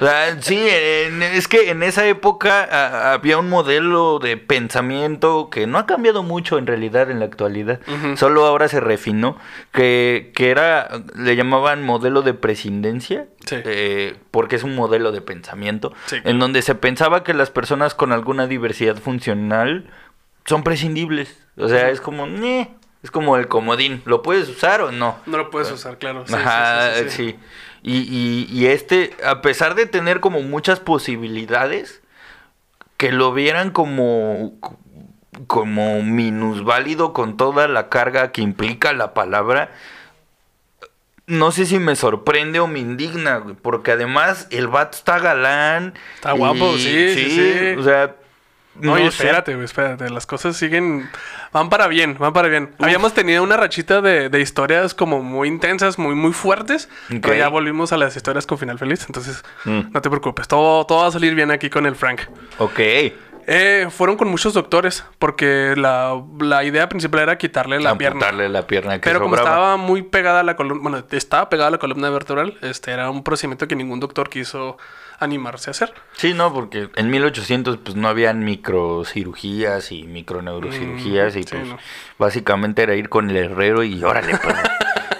O 0.00 0.04
sea, 0.06 0.40
sí, 0.42 0.58
en- 0.68 1.22
es 1.22 1.48
que 1.48 1.70
en 1.70 1.82
esa 1.82 2.06
época 2.06 2.64
a- 2.64 3.12
había 3.14 3.38
un 3.38 3.48
modelo 3.48 4.18
de 4.18 4.36
pensamiento 4.36 5.48
que 5.50 5.66
no 5.66 5.78
ha 5.78 5.86
cambiado 5.86 6.22
mucho 6.22 6.58
en 6.58 6.66
realidad 6.66 7.10
en 7.10 7.20
la 7.20 7.24
actualidad. 7.26 7.80
Solo 8.16 8.44
ahora 8.44 8.68
se 8.68 8.80
refinó. 8.80 9.36
Que, 9.72 10.32
que 10.34 10.50
era. 10.50 10.88
Le 11.16 11.36
llamaban 11.36 11.82
modelo 11.82 12.22
de 12.22 12.34
prescindencia. 12.34 13.26
Sí. 13.46 13.56
eh, 13.64 14.16
porque 14.30 14.56
es 14.56 14.62
un 14.64 14.74
modelo 14.74 15.12
de 15.12 15.20
pensamiento. 15.20 15.92
Sí, 16.06 16.16
En 16.24 16.38
donde 16.38 16.62
se 16.62 16.74
pensaba 16.74 17.22
que 17.24 17.34
las 17.34 17.50
personas 17.50 17.94
con 17.94 18.10
alguna 18.12 18.46
diversidad 18.46 18.96
funcional 18.96 19.90
son 20.46 20.62
prescindibles. 20.64 21.38
O 21.56 21.68
sea, 21.68 21.90
es 21.90 22.00
como, 22.00 22.26
es 23.04 23.10
como 23.10 23.36
el 23.36 23.46
comodín, 23.48 24.02
¿lo 24.06 24.22
puedes 24.22 24.48
usar 24.48 24.80
o 24.80 24.90
no? 24.90 25.18
No 25.26 25.36
lo 25.36 25.50
puedes 25.50 25.70
usar, 25.70 25.98
claro. 25.98 26.26
Sí, 26.26 26.32
Ajá, 26.34 26.90
sí, 26.96 27.10
sí, 27.10 27.10
sí. 27.10 27.38
Y, 27.82 27.98
y- 27.98 28.46
y 28.50 28.66
este, 28.66 29.14
a 29.24 29.42
pesar 29.42 29.74
de 29.74 29.84
tener 29.84 30.20
como 30.20 30.40
muchas 30.40 30.80
posibilidades, 30.80 32.00
que 32.96 33.12
lo 33.12 33.34
vieran 33.34 33.70
como, 33.72 34.54
como 35.46 36.02
minusválido 36.02 37.12
con 37.12 37.36
toda 37.36 37.68
la 37.68 37.90
carga 37.90 38.32
que 38.32 38.40
implica 38.40 38.94
la 38.94 39.12
palabra, 39.12 39.70
no 41.26 41.52
sé 41.52 41.66
si 41.66 41.78
me 41.78 41.96
sorprende 41.96 42.60
o 42.60 42.66
me 42.66 42.78
indigna, 42.78 43.44
porque 43.60 43.92
además 43.92 44.46
el 44.50 44.68
vato 44.68 44.96
está 44.96 45.18
galán. 45.18 45.92
Está 46.14 46.32
guapo, 46.32 46.78
sí, 46.78 47.08
sí, 47.12 47.28
sí. 47.30 47.78
O 47.78 47.82
sea, 47.82 48.16
No, 48.80 48.96
espérate, 48.96 49.54
güey, 49.54 49.64
espérate. 49.64 50.10
Las 50.10 50.26
cosas 50.26 50.56
siguen. 50.56 51.08
Van 51.52 51.68
para 51.70 51.86
bien, 51.86 52.16
van 52.18 52.32
para 52.32 52.48
bien. 52.48 52.70
Habíamos 52.80 53.14
tenido 53.14 53.42
una 53.42 53.56
rachita 53.56 54.00
de, 54.00 54.28
de 54.28 54.40
historias 54.40 54.94
como 54.94 55.22
muy 55.22 55.46
intensas, 55.48 55.98
muy, 55.98 56.14
muy 56.14 56.32
fuertes. 56.32 56.88
Pero 57.08 57.34
ya 57.34 57.48
volvimos 57.48 57.92
a 57.92 57.96
las 57.96 58.16
historias 58.16 58.46
con 58.46 58.58
final 58.58 58.78
feliz. 58.78 59.04
Entonces, 59.06 59.44
Mm. 59.64 59.92
no 59.92 60.02
te 60.02 60.10
preocupes. 60.10 60.48
Todo, 60.48 60.84
todo 60.86 61.02
va 61.02 61.06
a 61.08 61.12
salir 61.12 61.34
bien 61.34 61.50
aquí 61.50 61.70
con 61.70 61.86
el 61.86 61.94
Frank. 61.94 62.22
Ok. 62.58 62.80
Eh, 63.46 63.88
fueron 63.90 64.16
con 64.16 64.28
muchos 64.28 64.54
doctores. 64.54 65.04
Porque 65.18 65.74
la, 65.76 66.20
la 66.40 66.64
idea 66.64 66.88
principal 66.88 67.20
era 67.20 67.38
quitarle 67.38 67.80
la 67.80 67.96
pierna. 67.96 68.16
Amputarle 68.26 68.48
la 68.48 68.66
pierna 68.66 68.94
que 69.00 69.08
Pero 69.08 69.20
como 69.20 69.36
estaba 69.36 69.76
muy 69.76 70.02
pegada 70.02 70.40
a 70.40 70.42
la 70.42 70.56
columna, 70.56 70.82
bueno, 70.82 71.04
estaba 71.10 71.48
pegada 71.48 71.68
a 71.68 71.70
la 71.72 71.78
columna 71.78 72.10
vertebral, 72.10 72.56
este 72.62 72.90
era 72.92 73.10
un 73.10 73.22
procedimiento 73.24 73.68
que 73.68 73.76
ningún 73.76 74.00
doctor 74.00 74.28
quiso 74.28 74.76
animarse 75.20 75.70
a 75.70 75.72
hacer. 75.72 75.94
Sí, 76.16 76.34
no, 76.34 76.52
porque 76.52 76.88
en 76.96 77.10
1800 77.10 77.78
pues 77.78 77.96
no 77.96 78.08
habían 78.08 78.44
microcirugías 78.44 79.92
y 79.92 80.02
microneurocirugías 80.04 81.34
Mm, 81.34 81.38
y 81.38 81.42
sí, 81.42 81.48
pues 81.50 81.68
no. 81.68 81.78
básicamente 82.18 82.82
era 82.82 82.94
ir 82.94 83.08
con 83.08 83.30
el 83.30 83.36
herrero 83.36 83.82
y 83.84 84.02
órale, 84.02 84.36
pues. 84.38 84.54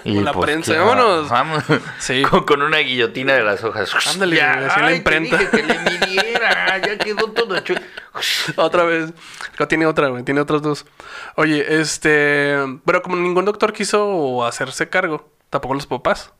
Y 0.05 0.15
Con 0.15 0.23
la 0.23 0.33
prensa, 0.33 0.71
que- 0.73 0.79
vámonos. 0.79 1.29
Vamos. 1.29 1.63
Sí. 1.99 2.21
Con, 2.29 2.43
con 2.45 2.61
una 2.61 2.77
guillotina 2.77 3.33
de 3.33 3.43
las 3.43 3.63
hojas. 3.63 3.89
Ándale, 4.07 4.35
Ya, 4.37 4.51
así 4.67 4.79
la 4.79 4.87
te 4.87 4.95
imprenta. 4.97 5.37
dije 5.37 5.49
que 5.51 5.63
le 5.63 5.79
midiera, 5.79 6.77
ya 6.77 6.97
quedó 6.97 7.27
todo. 7.31 7.55
Otra 8.55 8.83
vez. 8.83 9.11
Acá 9.53 9.67
tiene 9.67 9.85
otra, 9.87 10.07
güey. 10.09 10.23
Tiene 10.23 10.41
otras 10.41 10.61
dos. 10.61 10.85
Oye, 11.35 11.79
este. 11.81 12.55
Pero 12.85 13.01
como 13.01 13.15
ningún 13.17 13.45
doctor 13.45 13.73
quiso 13.73 14.45
hacerse 14.45 14.89
cargo, 14.89 15.29
tampoco 15.49 15.73
los 15.73 15.87
papás. 15.87 16.31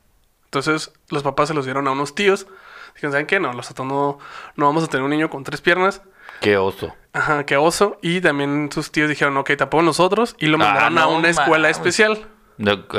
Entonces, 0.44 0.92
los 1.10 1.22
papás 1.22 1.48
se 1.48 1.54
los 1.54 1.64
dieron 1.64 1.86
a 1.88 1.90
unos 1.90 2.14
tíos. 2.14 2.46
Dijeron, 2.94 3.12
¿saben 3.12 3.26
qué? 3.26 3.40
No, 3.40 3.52
nosotros 3.52 3.86
no, 3.86 4.18
no 4.54 4.66
vamos 4.66 4.84
a 4.84 4.86
tener 4.86 5.02
un 5.04 5.10
niño 5.10 5.28
con 5.28 5.44
tres 5.44 5.60
piernas. 5.60 6.00
Qué 6.40 6.56
oso. 6.56 6.94
Ajá, 7.12 7.44
qué 7.44 7.56
oso. 7.56 7.98
Y 8.00 8.20
también 8.20 8.70
sus 8.72 8.90
tíos 8.92 9.08
dijeron, 9.08 9.36
ok, 9.36 9.50
tampoco 9.58 9.82
nosotros. 9.82 10.34
Y 10.38 10.46
lo 10.46 10.56
Ah, 10.56 10.58
mandaron 10.58 10.98
a 10.98 11.00
no 11.02 11.10
una 11.16 11.28
escuela 11.30 11.64
mames. 11.64 11.76
especial. 11.78 12.26
Ok, 12.58 12.94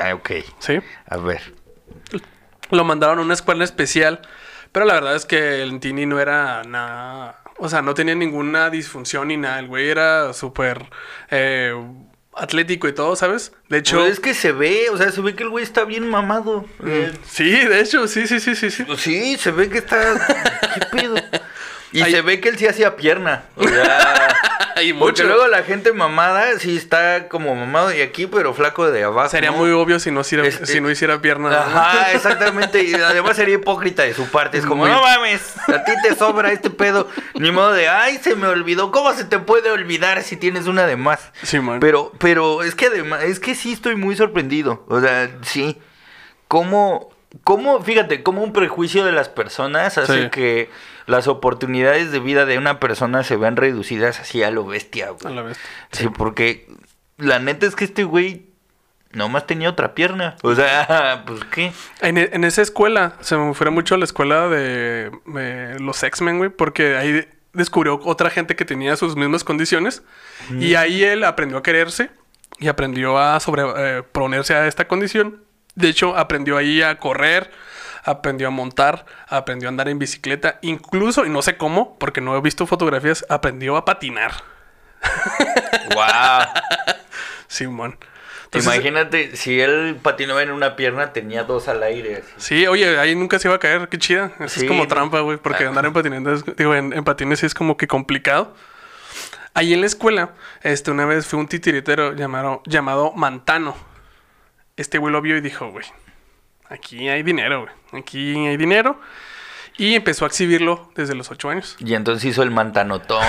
ah, 0.00 0.14
ok. 0.14 0.30
¿Sí? 0.58 0.78
A 1.06 1.16
ver. 1.16 1.54
Lo 2.70 2.84
mandaron 2.84 3.18
a 3.18 3.22
una 3.22 3.34
escuela 3.34 3.64
especial. 3.64 4.20
Pero 4.72 4.86
la 4.86 4.94
verdad 4.94 5.16
es 5.16 5.26
que 5.26 5.62
el 5.62 5.80
Tini 5.80 6.06
no 6.06 6.20
era 6.20 6.62
nada. 6.64 7.42
O 7.58 7.68
sea, 7.68 7.82
no 7.82 7.94
tenía 7.94 8.14
ninguna 8.14 8.70
disfunción 8.70 9.28
ni 9.28 9.36
nada. 9.36 9.58
El 9.58 9.66
güey 9.66 9.88
era 9.88 10.32
súper 10.32 10.88
eh, 11.30 11.74
atlético 12.36 12.86
y 12.88 12.92
todo, 12.92 13.16
¿sabes? 13.16 13.52
De 13.68 13.78
hecho. 13.78 13.98
Pues 13.98 14.12
es 14.12 14.20
que 14.20 14.34
se 14.34 14.52
ve, 14.52 14.88
o 14.92 14.96
sea, 14.96 15.10
se 15.10 15.20
ve 15.20 15.34
que 15.34 15.42
el 15.42 15.50
güey 15.50 15.64
está 15.64 15.84
bien 15.84 16.08
mamado. 16.08 16.64
Eh, 16.86 17.12
Sí, 17.26 17.50
de 17.50 17.80
hecho, 17.80 18.06
sí, 18.06 18.26
sí, 18.26 18.38
sí, 18.40 18.54
sí, 18.54 18.70
sí. 18.70 18.84
Sí, 18.96 19.36
se 19.38 19.50
ve 19.50 19.68
que 19.68 19.78
está. 19.78 19.98
¿Qué 20.74 20.98
pedo? 20.98 21.16
Y 21.92 22.02
Ay. 22.02 22.12
se 22.12 22.22
ve 22.22 22.40
que 22.40 22.48
él 22.50 22.58
sí 22.58 22.66
hacía 22.66 22.96
pierna. 22.96 23.44
O 23.56 23.66
sea. 23.66 24.36
Y 24.82 24.94
Porque 24.94 25.22
mucho. 25.22 25.24
luego 25.26 25.46
la 25.48 25.62
gente 25.62 25.92
mamada 25.92 26.58
sí 26.58 26.74
está 26.74 27.28
como 27.28 27.54
mamado 27.54 27.88
de 27.88 28.02
aquí, 28.02 28.26
pero 28.26 28.54
flaco 28.54 28.90
de 28.90 29.04
abajo. 29.04 29.28
Sería 29.28 29.50
¿no? 29.50 29.58
muy 29.58 29.70
obvio 29.72 30.00
si 30.00 30.10
no, 30.10 30.22
hiciera, 30.22 30.46
Este- 30.46 30.64
si 30.64 30.80
no 30.80 30.90
hiciera 30.90 31.20
pierna. 31.20 31.50
Ajá, 31.50 32.12
exactamente. 32.12 32.82
Y 32.84 32.94
además 32.94 33.36
sería 33.36 33.56
hipócrita 33.56 34.04
de 34.04 34.14
su 34.14 34.26
parte. 34.30 34.56
Es 34.56 34.64
como, 34.64 34.84
Muy- 34.84 34.90
no 34.90 35.02
mames, 35.02 35.54
a 35.68 35.84
ti 35.84 35.92
te 36.02 36.14
sobra 36.14 36.50
este 36.52 36.70
pedo. 36.70 37.08
Ni 37.34 37.50
modo 37.50 37.72
de, 37.74 37.88
ay, 37.90 38.18
se 38.22 38.34
me 38.36 38.46
olvidó. 38.46 38.90
¿Cómo 38.90 39.12
se 39.12 39.24
te 39.24 39.38
puede 39.38 39.70
olvidar 39.70 40.22
si 40.22 40.38
tienes 40.38 40.66
una 40.66 40.86
de 40.86 40.96
más? 40.96 41.30
Sí, 41.42 41.60
man. 41.60 41.78
Pero, 41.80 42.12
pero 42.18 42.62
es 42.62 42.74
que 42.74 42.86
además, 42.86 43.24
es 43.24 43.38
que 43.38 43.54
sí 43.54 43.72
estoy 43.74 43.96
muy 43.96 44.16
sorprendido. 44.16 44.86
O 44.88 44.98
sea, 45.02 45.28
sí. 45.42 45.78
¿Cómo, 46.48 47.10
cómo, 47.44 47.80
fíjate, 47.82 48.22
cómo 48.22 48.42
un 48.42 48.52
prejuicio 48.52 49.04
de 49.04 49.12
las 49.12 49.28
personas 49.28 49.98
hace 49.98 50.24
Sí. 50.24 50.30
que 50.30 50.70
las 51.06 51.26
oportunidades 51.28 52.12
de 52.12 52.20
vida 52.20 52.44
de 52.46 52.58
una 52.58 52.80
persona 52.80 53.24
se 53.24 53.36
vean 53.36 53.56
reducidas 53.56 54.20
así 54.20 54.42
a 54.42 54.50
lo 54.50 54.64
bestia, 54.66 55.06
A 55.08 55.10
güey? 55.10 55.34
la 55.34 55.42
vez. 55.42 55.58
Sí, 55.92 56.08
porque 56.08 56.66
la 57.16 57.38
neta 57.38 57.66
es 57.66 57.74
que 57.76 57.84
este 57.84 58.04
güey 58.04 58.46
nomás 59.12 59.46
tenía 59.46 59.68
otra 59.68 59.94
pierna. 59.94 60.36
O 60.42 60.54
sea, 60.54 61.24
pues 61.26 61.40
qué. 61.52 61.72
En, 62.00 62.16
e- 62.18 62.30
en 62.32 62.44
esa 62.44 62.62
escuela, 62.62 63.14
se 63.20 63.36
me 63.36 63.54
fuera 63.54 63.70
mucho 63.70 63.94
a 63.94 63.98
la 63.98 64.04
escuela 64.04 64.48
de, 64.48 65.10
de 65.26 65.80
los 65.80 66.02
X-Men, 66.02 66.38
güey, 66.38 66.50
porque 66.50 66.96
ahí 66.96 67.26
descubrió 67.52 67.98
otra 68.04 68.30
gente 68.30 68.54
que 68.54 68.64
tenía 68.64 68.94
sus 68.96 69.16
mismas 69.16 69.42
condiciones. 69.42 70.02
Y 70.58 70.76
ahí 70.76 71.02
él 71.02 71.24
aprendió 71.24 71.58
a 71.58 71.62
quererse 71.64 72.10
y 72.60 72.68
aprendió 72.68 73.18
a 73.18 73.40
sobreponerse 73.40 74.54
a 74.54 74.66
esta 74.68 74.86
condición. 74.86 75.42
De 75.80 75.88
hecho, 75.88 76.16
aprendió 76.16 76.56
ahí 76.56 76.82
a 76.82 76.98
correr, 76.98 77.50
aprendió 78.04 78.48
a 78.48 78.50
montar, 78.50 79.04
aprendió 79.28 79.68
a 79.68 79.70
andar 79.70 79.88
en 79.88 79.98
bicicleta, 79.98 80.58
incluso, 80.62 81.26
y 81.26 81.30
no 81.30 81.42
sé 81.42 81.56
cómo, 81.56 81.98
porque 81.98 82.20
no 82.20 82.36
he 82.36 82.40
visto 82.40 82.66
fotografías, 82.66 83.24
aprendió 83.28 83.76
a 83.76 83.84
patinar. 83.84 84.32
Wow. 85.94 86.44
Simón. 87.48 87.98
Entonces, 88.44 88.72
Imagínate, 88.74 89.36
si 89.36 89.60
él 89.60 89.96
patinaba 90.02 90.42
en 90.42 90.50
una 90.50 90.74
pierna, 90.76 91.12
tenía 91.12 91.44
dos 91.44 91.68
al 91.68 91.82
aire. 91.82 92.18
así. 92.22 92.32
Sí, 92.36 92.66
oye, 92.66 92.98
ahí 92.98 93.14
nunca 93.14 93.38
se 93.38 93.48
iba 93.48 93.54
a 93.56 93.58
caer, 93.60 93.88
qué 93.88 93.98
chida. 93.98 94.32
Eso 94.40 94.48
Sí, 94.60 94.60
es 94.62 94.66
como 94.68 94.86
trampa, 94.88 95.20
güey, 95.20 95.36
porque 95.38 95.64
Ah. 95.64 95.68
andar 95.68 95.86
en 95.86 95.92
patineta, 95.92 96.32
es- 96.32 96.44
digo, 96.56 96.74
en, 96.74 96.92
en 96.92 97.04
patines 97.04 97.40
sí 97.40 97.46
es 97.46 97.54
como 97.54 97.76
que 97.76 97.86
complicado. 97.86 98.54
Ahí 99.54 99.72
en 99.72 99.80
la 99.80 99.86
escuela, 99.86 100.30
este, 100.62 100.90
una 100.90 101.04
vez 101.06 101.26
fue 101.26 101.38
un 101.38 101.46
titiritero 101.48 102.12
llamado, 102.14 102.62
llamado 102.66 103.12
Mantano. 103.12 103.76
Este 104.80 104.96
güey 104.98 105.12
lo 105.12 105.20
vio 105.20 105.36
y 105.36 105.40
dijo, 105.42 105.70
güey, 105.70 105.84
aquí 106.70 107.08
hay 107.08 107.22
dinero, 107.22 107.66
güey, 107.90 108.02
aquí 108.02 108.46
hay 108.46 108.56
dinero. 108.56 108.98
Y 109.76 109.94
empezó 109.94 110.24
a 110.24 110.28
exhibirlo 110.28 110.90
desde 110.94 111.14
los 111.14 111.30
ocho 111.30 111.50
años. 111.50 111.76
Y 111.80 111.94
entonces 111.94 112.24
hizo 112.24 112.42
el 112.42 112.50
mantanotón. 112.50 113.22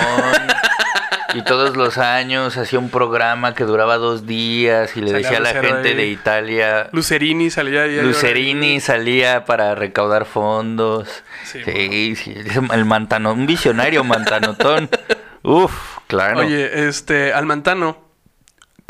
y 1.34 1.42
todos 1.44 1.76
los 1.76 1.98
años 1.98 2.56
hacía 2.56 2.78
un 2.78 2.88
programa 2.90 3.54
que 3.54 3.64
duraba 3.64 3.96
dos 3.98 4.26
días 4.26 4.96
y 4.96 5.00
le 5.02 5.10
Salía 5.10 5.28
decía 5.30 5.38
a 5.38 5.40
la 5.40 5.52
Lucero 5.52 5.74
gente 5.74 5.88
ahí. 5.90 5.94
de 5.94 6.06
Italia. 6.06 6.88
Lucerini 6.92 7.50
salía 7.50 7.82
ahí. 7.82 8.00
Lucerini 8.00 8.80
salía 8.80 9.44
para 9.44 9.74
recaudar 9.74 10.24
fondos. 10.24 11.22
Sí, 11.44 11.62
Sí, 11.64 12.16
sí, 12.16 12.34
el 12.72 12.84
mantano, 12.86 13.32
un 13.32 13.46
visionario 13.46 14.04
mantanotón. 14.04 14.88
Uf, 15.42 15.98
claro. 16.06 16.40
Oye, 16.40 16.86
este, 16.88 17.32
al 17.32 17.46
Mantano, 17.46 17.98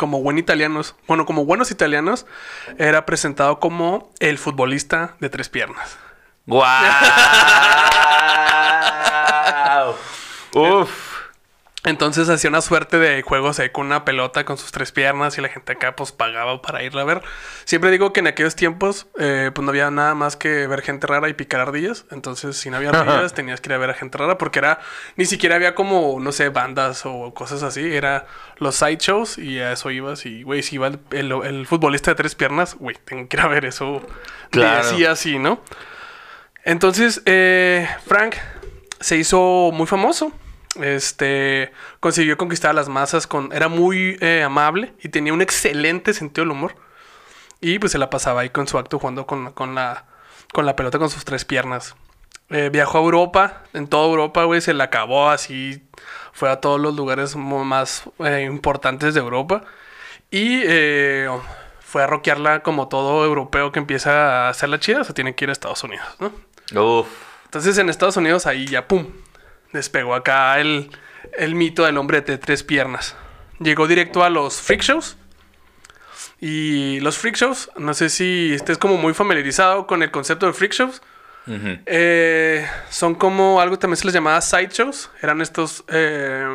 como 0.03 0.21
buen 0.21 0.37
italianos, 0.37 0.97
bueno, 1.07 1.27
como 1.27 1.45
buenos 1.45 1.71
italianos, 1.71 2.27
era 2.77 3.07
presentado 3.07 3.61
como 3.61 4.11
el 4.19 4.37
futbolista 4.37 5.15
de 5.21 5.31
tres 5.31 5.49
piernas. 5.49 5.97
¡Guau! 6.45 6.83
Uf. 10.83 10.91
Entonces 11.85 12.29
hacía 12.29 12.49
una 12.49 12.61
suerte 12.61 13.01
de 13.01 13.23
juegos 13.23 13.59
ahí 13.59 13.71
con 13.71 13.87
una 13.87 14.05
pelota 14.05 14.45
con 14.45 14.57
sus 14.57 14.71
tres 14.71 14.93
piernas 14.93 15.37
y 15.37 15.41
la 15.41 15.49
gente 15.49 15.73
acá 15.73 15.97
pues 15.97 16.13
pagaba 16.13 16.63
para 16.63 16.81
irla 16.85 17.03
a 17.03 17.05
ver. 17.05 17.23
Siempre 17.65 17.91
digo 17.91 18.13
que 18.13 18.21
en 18.21 18.29
aquellos 18.29 18.55
tiempos 18.55 19.09
eh, 19.19 19.51
pues 19.53 19.65
no 19.65 19.71
había 19.71 19.91
nada 19.91 20.15
más 20.15 20.37
que 20.37 20.69
ver 20.69 20.83
gente 20.83 21.09
rara 21.09 21.29
y 21.29 21.35
picar 21.35 21.61
ardillas. 21.61 22.05
Entonces 22.13 22.57
si 22.57 22.71
no 22.71 22.77
había 22.77 22.91
ardillas 22.91 23.35
tenías 23.35 23.61
que 23.61 23.69
ir 23.71 23.73
a 23.73 23.79
ver 23.79 23.91
a 23.91 23.95
gente 23.95 24.17
rara 24.17 24.39
porque 24.39 24.61
era, 24.61 24.79
ni 25.17 25.25
siquiera 25.25 25.57
había 25.57 25.75
como, 25.75 26.19
no 26.21 26.31
sé, 26.31 26.51
bandas 26.51 27.03
o 27.05 27.35
cosas 27.35 27.65
así. 27.65 27.81
Era 27.93 28.27
los 28.59 28.77
sideshows 28.77 29.39
y 29.39 29.59
a 29.59 29.73
eso 29.73 29.91
ibas 29.91 30.25
y, 30.25 30.45
güey, 30.45 30.63
si 30.63 30.77
iba 30.77 30.87
el, 30.87 31.01
el- 31.11 31.33
el 31.33 31.67
futbolista 31.67 32.13
de 32.13 32.15
tres 32.15 32.37
piernas, 32.37 32.77
güey, 32.77 32.97
tengo 33.05 33.27
que 33.29 33.37
ir 33.37 33.41
a 33.43 33.49
ver 33.49 33.65
eso. 33.65 34.07
Claro. 34.51 34.79
Así, 34.87 35.05
así, 35.05 35.39
¿no? 35.41 35.61
Entonces, 36.65 37.23
eh, 37.27 37.89
Frank 38.07 38.37
se 39.01 39.17
hizo 39.17 39.71
muy 39.73 39.89
famoso. 39.89 40.33
Este 40.81 41.73
consiguió 42.01 42.37
conquistar 42.37 42.71
a 42.71 42.75
las 42.75 42.89
masas 42.89 43.27
con. 43.27 43.53
Era 43.53 43.69
muy 43.69 44.17
eh, 44.21 44.43
amable 44.43 44.95
y 45.03 45.09
tenía 45.11 45.33
un 45.33 45.43
excelente 45.43 46.15
sentido 46.15 46.45
del 46.45 46.53
humor. 46.53 46.77
Y 47.61 47.79
pues 47.79 47.93
se 47.93 47.99
la 47.99 48.11
pasaba 48.11 48.41
ahí 48.41 48.51
con 48.51 48.67
su 48.67 48.79
acto 48.79 48.99
jugando 48.99 49.27
con, 49.27 49.53
con 49.53 49.75
la, 49.75 50.07
con 50.53 50.67
la 50.67 50.75
pelota 50.75 50.99
con 50.99 51.11
sus 51.11 51.25
tres 51.25 51.45
piernas. 51.45 51.95
Eh, 52.51 52.71
viajó 52.71 52.99
a 52.99 53.03
Europa, 53.03 53.63
en 53.73 53.87
toda 53.87 54.09
Europa, 54.09 54.45
güey, 54.45 54.61
se 54.61 54.75
la 54.75 54.85
acabó 54.85 55.31
así. 55.31 55.87
Fue 56.33 56.51
a 56.51 56.61
todos 56.61 56.81
los 56.81 56.95
lugares 56.97 57.37
más 57.37 58.05
eh, 58.19 58.43
importantes 58.43 59.15
de 59.15 59.21
Europa. 59.21 59.65
Y 60.31 60.63
fue 61.81 62.03
a 62.03 62.07
rockearla 62.07 62.63
como 62.63 62.89
todo 62.89 63.27
europeo 63.27 63.71
que 63.71 63.79
empieza 63.79 64.47
a 64.47 64.49
hacerla 64.49 64.81
chida. 64.81 65.05
Se 65.05 65.13
tiene 65.13 65.35
que 65.35 65.45
ir 65.45 65.51
a 65.51 65.53
Estados 65.53 65.85
Unidos, 65.85 66.07
¿no? 66.19 66.33
Uf. 66.81 67.07
Entonces 67.45 67.77
en 67.77 67.91
Estados 67.91 68.17
Unidos 68.17 68.47
ahí 68.47 68.67
ya, 68.67 68.89
¡pum! 68.89 69.09
Despegó 69.73 70.15
acá 70.15 70.59
el, 70.61 70.91
el 71.39 71.55
mito 71.55 71.85
del 71.85 71.97
hombre 71.99 72.21
de 72.21 72.39
tres 72.39 72.63
piernas. 72.63 73.17
Llegó 73.59 73.87
directo 73.87 74.25
a 74.25 74.31
los 74.31 74.61
freak 74.61 74.83
shows. 74.83 75.17
Y 76.41 76.99
los 77.01 77.19
freak 77.19 77.37
shows, 77.37 77.71
no 77.77 77.95
sé 77.95 78.09
si 78.09 78.53
estés 78.53 78.77
como 78.77 78.97
muy 78.97 79.15
familiarizado 79.15 79.87
con 79.87 80.03
el 80.03 80.11
concepto 80.11 80.47
de 80.47 80.53
freak 80.53 80.73
shows. 80.73 81.03
Eh, 81.47 82.69
son 82.91 83.15
como 83.15 83.61
algo 83.61 83.79
también 83.79 83.97
se 83.97 84.05
les 84.07 84.15
llamaba 84.15 84.41
sideshows. 84.41 85.11
Eran 85.21 85.41
estos 85.41 85.85
eh, 85.89 86.47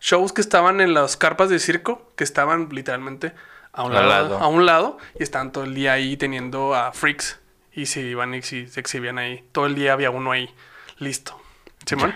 shows 0.00 0.32
que 0.32 0.40
estaban 0.40 0.80
en 0.80 0.94
las 0.94 1.16
carpas 1.16 1.48
de 1.48 1.58
circo, 1.58 2.10
que 2.16 2.24
estaban 2.24 2.68
literalmente 2.70 3.32
a 3.72 3.84
un 3.84 3.94
lado, 3.94 4.08
lado. 4.08 4.38
a 4.38 4.48
un 4.48 4.66
lado 4.66 4.98
y 5.18 5.22
estaban 5.22 5.52
todo 5.52 5.64
el 5.64 5.74
día 5.74 5.94
ahí 5.94 6.16
teniendo 6.16 6.74
a 6.74 6.92
freaks 6.92 7.40
y 7.72 7.86
se 7.86 8.02
iban 8.02 8.34
y 8.34 8.42
se 8.42 8.68
exhibían 8.78 9.18
ahí. 9.18 9.44
Todo 9.52 9.66
el 9.66 9.74
día 9.74 9.92
había 9.92 10.10
uno 10.10 10.32
ahí 10.32 10.50
listo. 10.98 11.41
Simón. 11.86 12.14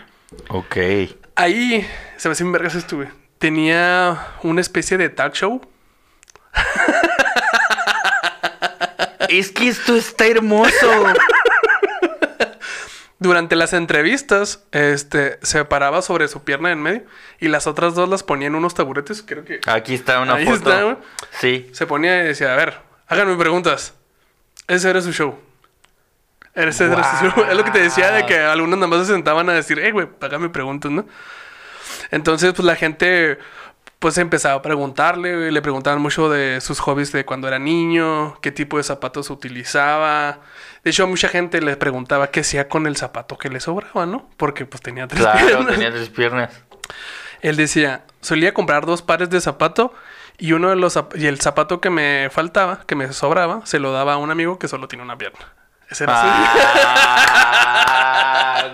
Ok. 0.48 0.76
Ahí, 1.34 1.86
se 2.16 2.28
me 2.28 2.32
hace 2.32 2.44
un 2.44 2.52
vergas 2.52 2.74
estuve. 2.74 3.10
Tenía 3.38 4.28
una 4.42 4.60
especie 4.60 4.96
de 4.98 5.08
talk 5.08 5.34
show. 5.34 5.60
Es 9.28 9.50
que 9.50 9.68
esto 9.68 9.96
está 9.96 10.26
hermoso. 10.26 11.04
Durante 13.18 13.56
las 13.56 13.72
entrevistas, 13.72 14.62
este, 14.72 15.38
se 15.42 15.64
paraba 15.64 16.02
sobre 16.02 16.28
su 16.28 16.44
pierna 16.44 16.70
en 16.70 16.82
medio 16.82 17.04
y 17.40 17.48
las 17.48 17.66
otras 17.66 17.94
dos 17.94 18.08
las 18.08 18.22
ponía 18.22 18.46
en 18.48 18.54
unos 18.54 18.74
taburetes, 18.74 19.22
creo 19.26 19.42
que 19.44 19.60
Aquí 19.66 19.94
está 19.94 20.20
una 20.20 20.34
Ahí 20.34 20.44
foto. 20.44 20.56
está, 20.70 20.98
sí. 21.40 21.68
se 21.72 21.86
ponía 21.86 22.22
y 22.22 22.26
decía, 22.26 22.52
a 22.52 22.56
ver, 22.56 22.78
háganme 23.08 23.34
preguntas. 23.36 23.94
Ese 24.68 24.90
era 24.90 25.00
su 25.00 25.12
show. 25.12 25.38
Ese. 26.56 26.86
Es 27.50 27.56
lo 27.56 27.64
que 27.64 27.70
te 27.70 27.80
decía 27.80 28.10
de 28.10 28.26
que 28.26 28.38
algunos 28.40 28.78
nada 28.78 28.88
más 28.88 29.06
se 29.06 29.12
sentaban 29.12 29.48
a 29.48 29.52
decir, 29.52 29.78
eh, 29.78 29.92
güey, 29.92 30.08
hágame 30.20 30.48
preguntas, 30.48 30.90
¿no? 30.90 31.06
Entonces, 32.10 32.52
pues 32.54 32.64
la 32.66 32.76
gente, 32.76 33.38
pues 33.98 34.18
empezaba 34.18 34.54
a 34.56 34.62
preguntarle, 34.62 35.36
güey, 35.36 35.50
le 35.50 35.62
preguntaban 35.62 36.00
mucho 36.00 36.28
de 36.30 36.60
sus 36.60 36.80
hobbies 36.80 37.12
de 37.12 37.24
cuando 37.24 37.46
era 37.48 37.58
niño, 37.58 38.38
qué 38.40 38.50
tipo 38.52 38.76
de 38.78 38.82
zapatos 38.82 39.30
utilizaba. 39.30 40.40
De 40.84 40.90
hecho, 40.90 41.04
a 41.04 41.06
mucha 41.06 41.28
gente 41.28 41.60
le 41.60 41.76
preguntaba 41.76 42.28
qué 42.30 42.40
hacía 42.40 42.68
con 42.68 42.86
el 42.86 42.96
zapato 42.96 43.36
que 43.38 43.48
le 43.48 43.60
sobraba, 43.60 44.06
¿no? 44.06 44.28
Porque 44.36 44.66
pues 44.66 44.82
tenía 44.82 45.06
tres 45.08 45.22
Claro, 45.22 45.46
piernas. 45.46 45.66
tenía 45.74 45.90
tres 45.90 46.08
piernas. 46.10 46.62
Él 47.42 47.56
decía, 47.56 48.04
solía 48.20 48.54
comprar 48.54 48.86
dos 48.86 49.02
pares 49.02 49.28
de 49.30 49.40
zapato 49.40 49.92
y 50.38 50.52
uno 50.52 50.70
de 50.70 50.76
los 50.76 50.98
y 51.14 51.26
el 51.26 51.40
zapato 51.40 51.80
que 51.80 51.90
me 51.90 52.28
faltaba, 52.30 52.80
que 52.86 52.94
me 52.94 53.12
sobraba, 53.12 53.64
se 53.66 53.78
lo 53.78 53.92
daba 53.92 54.14
a 54.14 54.16
un 54.16 54.30
amigo 54.30 54.58
que 54.58 54.68
solo 54.68 54.88
tiene 54.88 55.04
una 55.04 55.18
pierna. 55.18 55.52
Ese 55.90 56.04
era 56.04 56.12
¡Ah! 56.16 57.82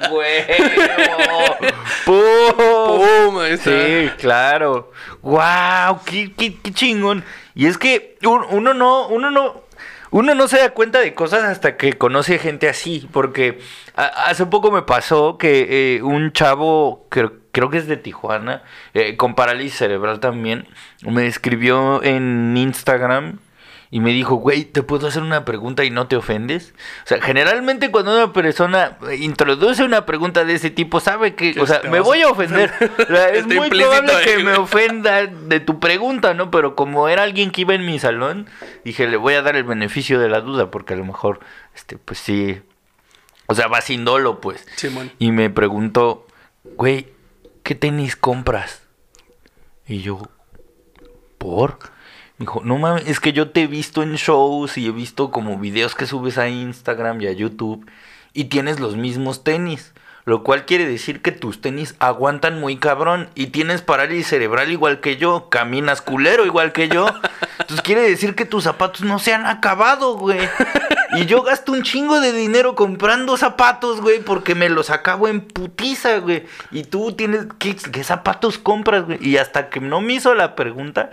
¡Huevo! 0.11 1.57
¡Pum! 2.05 2.57
¡Pum! 2.57 3.39
Sí, 3.63 4.11
claro. 4.19 4.91
¡Wow! 5.23 6.01
Qué, 6.05 6.33
qué- 6.37 6.57
qué 6.63 6.73
chingón! 6.73 7.25
Y 7.55 7.67
es 7.67 7.79
que 7.79 8.17
un- 8.25 8.45
uno 8.51 8.75
no, 8.75 9.07
uno 9.09 9.31
no, 9.31 9.63
uno 10.11 10.35
no 10.35 10.49
se 10.49 10.59
da 10.59 10.71
cuenta 10.71 10.99
de 11.01 11.15
cosas 11.15 11.45
hasta 11.45 11.77
que 11.77 11.93
conoce 11.95 12.39
gente 12.39 12.69
así. 12.69 13.09
Porque 13.13 13.61
hace 13.95 14.47
poco 14.47 14.71
me 14.71 14.83
pasó 14.83 15.39
que 15.39 15.97
eh, 15.97 16.03
un 16.03 16.33
chavo, 16.33 17.07
creo, 17.11 17.33
creo 17.53 17.71
que 17.71 17.79
es 17.79 17.87
de 17.87 17.97
Tijuana, 17.99 18.63
eh, 18.95 19.17
con 19.17 19.35
parálisis 19.35 19.77
cerebral 19.79 20.21
también, 20.21 20.67
me 21.03 21.27
escribió 21.27 22.03
en 22.03 22.57
Instagram. 22.57 23.39
Y 23.95 24.01
me 24.01 24.11
dijo, 24.15 24.37
güey, 24.37 24.65
¿te 24.65 24.83
puedo 24.83 25.07
hacer 25.07 25.23
una 25.23 25.45
pregunta 25.45 25.85
y 25.85 25.91
no 25.91 26.07
te 26.07 26.17
ofendes? 26.17 26.73
O 27.05 27.07
sea, 27.07 27.21
generalmente 27.21 27.91
cuando 27.91 28.15
una 28.15 28.33
persona 28.33 28.97
introduce 29.19 29.85
una 29.85 30.07
pregunta 30.07 30.47
de 30.47 30.55
ese 30.55 30.71
tipo, 30.71 30.99
sabe 30.99 31.35
que, 31.35 31.61
o 31.61 31.67
sea, 31.67 31.83
me 31.91 32.01
voy 32.01 32.23
a 32.23 32.29
ofender. 32.29 32.73
O 32.99 33.05
sea, 33.05 33.29
es 33.29 33.47
muy 33.55 33.69
probable 33.69 34.15
que 34.25 34.43
me 34.43 34.55
ofenda 34.55 35.27
de 35.27 35.61
tu 35.61 35.79
pregunta, 35.79 36.33
¿no? 36.33 36.51
Pero 36.51 36.75
como 36.75 37.07
era 37.11 37.23
alguien 37.23 37.51
que 37.51 37.61
iba 37.61 37.75
en 37.75 37.85
mi 37.85 37.99
salón, 37.99 38.49
dije, 38.83 39.07
le 39.07 39.19
voy 39.19 39.35
a 39.35 39.43
dar 39.43 39.57
el 39.57 39.65
beneficio 39.65 40.19
de 40.19 40.31
la 40.31 40.41
duda, 40.41 40.71
porque 40.71 40.95
a 40.95 40.97
lo 40.97 41.05
mejor, 41.05 41.41
este, 41.75 41.99
pues 41.99 42.19
sí. 42.19 42.63
O 43.45 43.55
sea, 43.55 43.69
va 43.69 43.83
sin 43.83 44.07
dolo, 44.07 44.41
pues. 44.41 44.67
Simón. 44.75 45.13
Y 45.19 45.33
me 45.33 45.51
preguntó, 45.51 46.27
güey, 46.65 47.09
¿qué 47.63 47.75
tenis 47.75 48.17
compras? 48.17 48.85
Y 49.87 50.01
yo, 50.01 50.23
¿por? 51.37 51.92
Dijo, 52.43 52.61
no 52.65 52.77
mames, 52.77 53.07
es 53.07 53.21
que 53.21 53.33
yo 53.33 53.51
te 53.51 53.63
he 53.63 53.67
visto 53.69 54.03
en 54.03 54.17
shows 54.17 54.77
y 54.77 54.89
he 54.89 54.91
visto 54.91 55.31
como 55.31 55.59
videos 55.59 55.95
que 55.95 56.07
subes 56.07 56.39
a 56.39 56.49
Instagram 56.49 57.21
y 57.21 57.29
a 57.29 57.33
YouTube 57.33 57.89
y 58.33 58.47
tienes 58.47 58.81
los 58.81 58.97
mismos 58.97 59.45
tenis. 59.45 59.93
Lo 60.25 60.43
cual 60.43 60.67
quiere 60.67 60.85
decir 60.87 61.23
que 61.23 61.31
tus 61.31 61.61
tenis 61.61 61.95
aguantan 62.01 62.59
muy 62.59 62.79
cabrón 62.79 63.29
y 63.37 63.49
tienes 63.49 63.81
parálisis 63.81 64.27
cerebral 64.27 64.73
igual 64.73 64.99
que 64.99 65.19
yo, 65.19 65.51
caminas 65.51 66.03
culero 66.03 66.45
igual 66.45 66.73
que 66.73 66.89
yo. 66.89 67.07
Entonces 67.61 67.81
quiere 67.83 68.03
decir 68.03 68.35
que 68.35 68.45
tus 68.45 68.65
zapatos 68.65 69.03
no 69.03 69.21
se 69.21 69.35
han 69.35 69.47
acabado, 69.47 70.17
güey. 70.17 70.49
Y 71.15 71.27
yo 71.27 71.43
gasto 71.43 71.71
un 71.71 71.85
chingo 71.85 72.19
de 72.21 72.33
dinero 72.33 72.75
comprando 72.75 73.37
zapatos, 73.37 74.01
güey, 74.01 74.21
porque 74.21 74.57
me 74.57 74.69
los 74.69 74.91
acabo 74.91 75.29
en 75.29 75.43
putiza, 75.43 76.19
güey. 76.19 76.45
Y 76.73 76.83
tú 76.83 77.13
tienes, 77.13 77.47
¿qué, 77.61 77.77
qué 77.77 78.03
zapatos 78.03 78.59
compras, 78.59 79.05
güey? 79.05 79.19
Y 79.21 79.37
hasta 79.37 79.71
que 79.71 79.79
no 79.79 80.01
me 80.01 80.15
hizo 80.15 80.35
la 80.35 80.57
pregunta, 80.57 81.11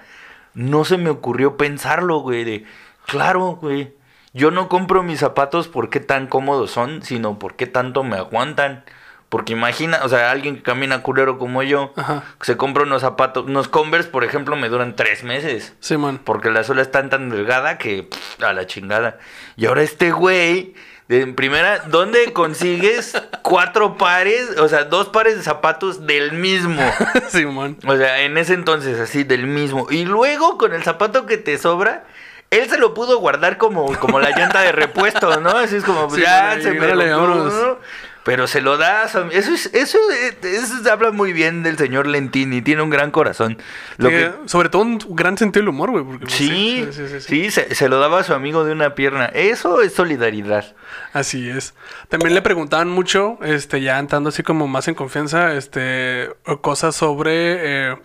no 0.53 0.85
se 0.85 0.97
me 0.97 1.09
ocurrió 1.09 1.57
pensarlo, 1.57 2.19
güey, 2.19 2.43
de, 2.43 2.65
claro, 3.05 3.57
güey. 3.61 3.93
Yo 4.33 4.51
no 4.51 4.69
compro 4.69 5.01
mis 5.01 5.19
zapatos 5.19 5.67
porque 5.67 5.99
tan 5.99 6.27
cómodos 6.27 6.71
son, 6.71 7.01
sino 7.01 7.39
porque 7.39 7.65
tanto 7.65 8.03
me 8.03 8.17
aguantan. 8.17 8.83
Porque 9.29 9.53
imagina, 9.53 9.99
o 10.03 10.09
sea, 10.09 10.31
alguien 10.31 10.55
que 10.55 10.63
camina 10.63 11.03
culero 11.03 11.37
como 11.37 11.61
yo, 11.61 11.93
Ajá. 11.95 12.23
se 12.41 12.57
compra 12.57 12.83
unos 12.83 13.01
zapatos, 13.01 13.45
unos 13.45 13.67
Converse, 13.67 14.09
por 14.09 14.23
ejemplo, 14.23 14.55
me 14.55 14.69
duran 14.69 14.95
tres 14.95 15.23
meses. 15.23 15.75
Simón. 15.79 16.19
Porque 16.23 16.49
la 16.49 16.63
suela 16.63 16.81
es 16.81 16.89
tan 16.91 17.11
tan 17.11 17.29
delgada 17.29 17.77
que 17.77 18.03
pff, 18.03 18.43
a 18.43 18.53
la 18.53 18.65
chingada. 18.65 19.19
Y 19.55 19.67
ahora 19.67 19.83
este 19.83 20.11
güey, 20.11 20.73
en 21.09 21.33
primera, 21.33 21.79
¿dónde 21.87 22.33
consigues 22.33 23.19
cuatro 23.41 23.97
pares? 23.97 24.59
O 24.59 24.69
sea, 24.69 24.83
dos 24.83 25.09
pares 25.09 25.37
de 25.37 25.43
zapatos 25.43 26.05
del 26.05 26.33
mismo. 26.33 26.81
Simón. 27.29 27.77
O 27.87 27.97
sea, 27.97 28.21
en 28.21 28.37
ese 28.37 28.53
entonces, 28.53 28.99
así, 28.99 29.23
del 29.23 29.47
mismo. 29.47 29.87
Y 29.89 30.05
luego, 30.05 30.59
con 30.59 30.71
el 30.73 30.83
zapato 30.83 31.25
que 31.25 31.37
te 31.37 31.57
sobra, 31.57 32.05
él 32.51 32.69
se 32.69 32.77
lo 32.77 32.93
pudo 32.93 33.17
guardar 33.17 33.57
como, 33.57 33.97
como 33.97 34.19
la 34.19 34.29
llanta 34.37 34.61
de 34.61 34.71
repuesto, 34.71 35.41
¿no? 35.41 35.49
Así 35.49 35.77
es 35.77 35.83
como, 35.83 36.09
Sí, 36.11 36.21
ya, 36.21 36.59
se 36.61 36.73
me. 36.73 36.87
¿no? 36.93 37.79
Pero 38.29 38.45
se 38.47 38.61
lo 38.61 38.77
da 38.77 39.01
a 39.01 39.05
Eso, 39.05 39.27
es, 39.31 39.71
eso, 39.73 39.97
eh, 40.11 40.37
eso 40.43 40.91
habla 40.91 41.09
muy 41.11 41.33
bien 41.33 41.63
del 41.63 41.77
señor 41.77 42.05
Lentini. 42.05 42.61
Tiene 42.61 42.83
un 42.83 42.91
gran 42.91 43.09
corazón. 43.09 43.57
Lo 43.97 44.09
Sí, 44.09 44.15
que- 44.15 44.31
Sobre 44.45 44.69
todo 44.69 44.83
un 44.83 44.99
gran 45.09 45.35
sentido 45.37 45.61
del 45.63 45.69
humor, 45.69 45.89
güey. 45.89 46.03
pues, 46.03 46.31
Sí, 46.31 46.85
sí, 46.91 47.07
sí, 47.07 47.07
sí. 47.07 47.19
sí, 47.21 47.51
se, 47.51 47.73
se 47.73 47.89
lo 47.89 47.99
daba 47.99 48.19
a 48.19 48.23
su 48.23 48.33
amigo 48.35 48.63
de 48.65 48.73
una 48.73 48.93
pierna. 48.93 49.25
Eso 49.25 49.81
es 49.81 49.93
solidaridad. 49.93 50.75
Así 51.11 51.49
es. 51.49 51.73
También 52.07 52.35
le 52.35 52.41
preguntaban 52.43 52.87
mucho, 52.89 53.39
este, 53.41 53.81
ya 53.81 53.97
entrando 53.97 54.29
así 54.29 54.43
como 54.43 54.67
más 54.67 54.87
en 54.87 54.93
confianza, 54.95 55.55
este, 55.55 56.29
cosas 56.61 56.95
sobre 56.95 57.91
eh, 57.93 57.95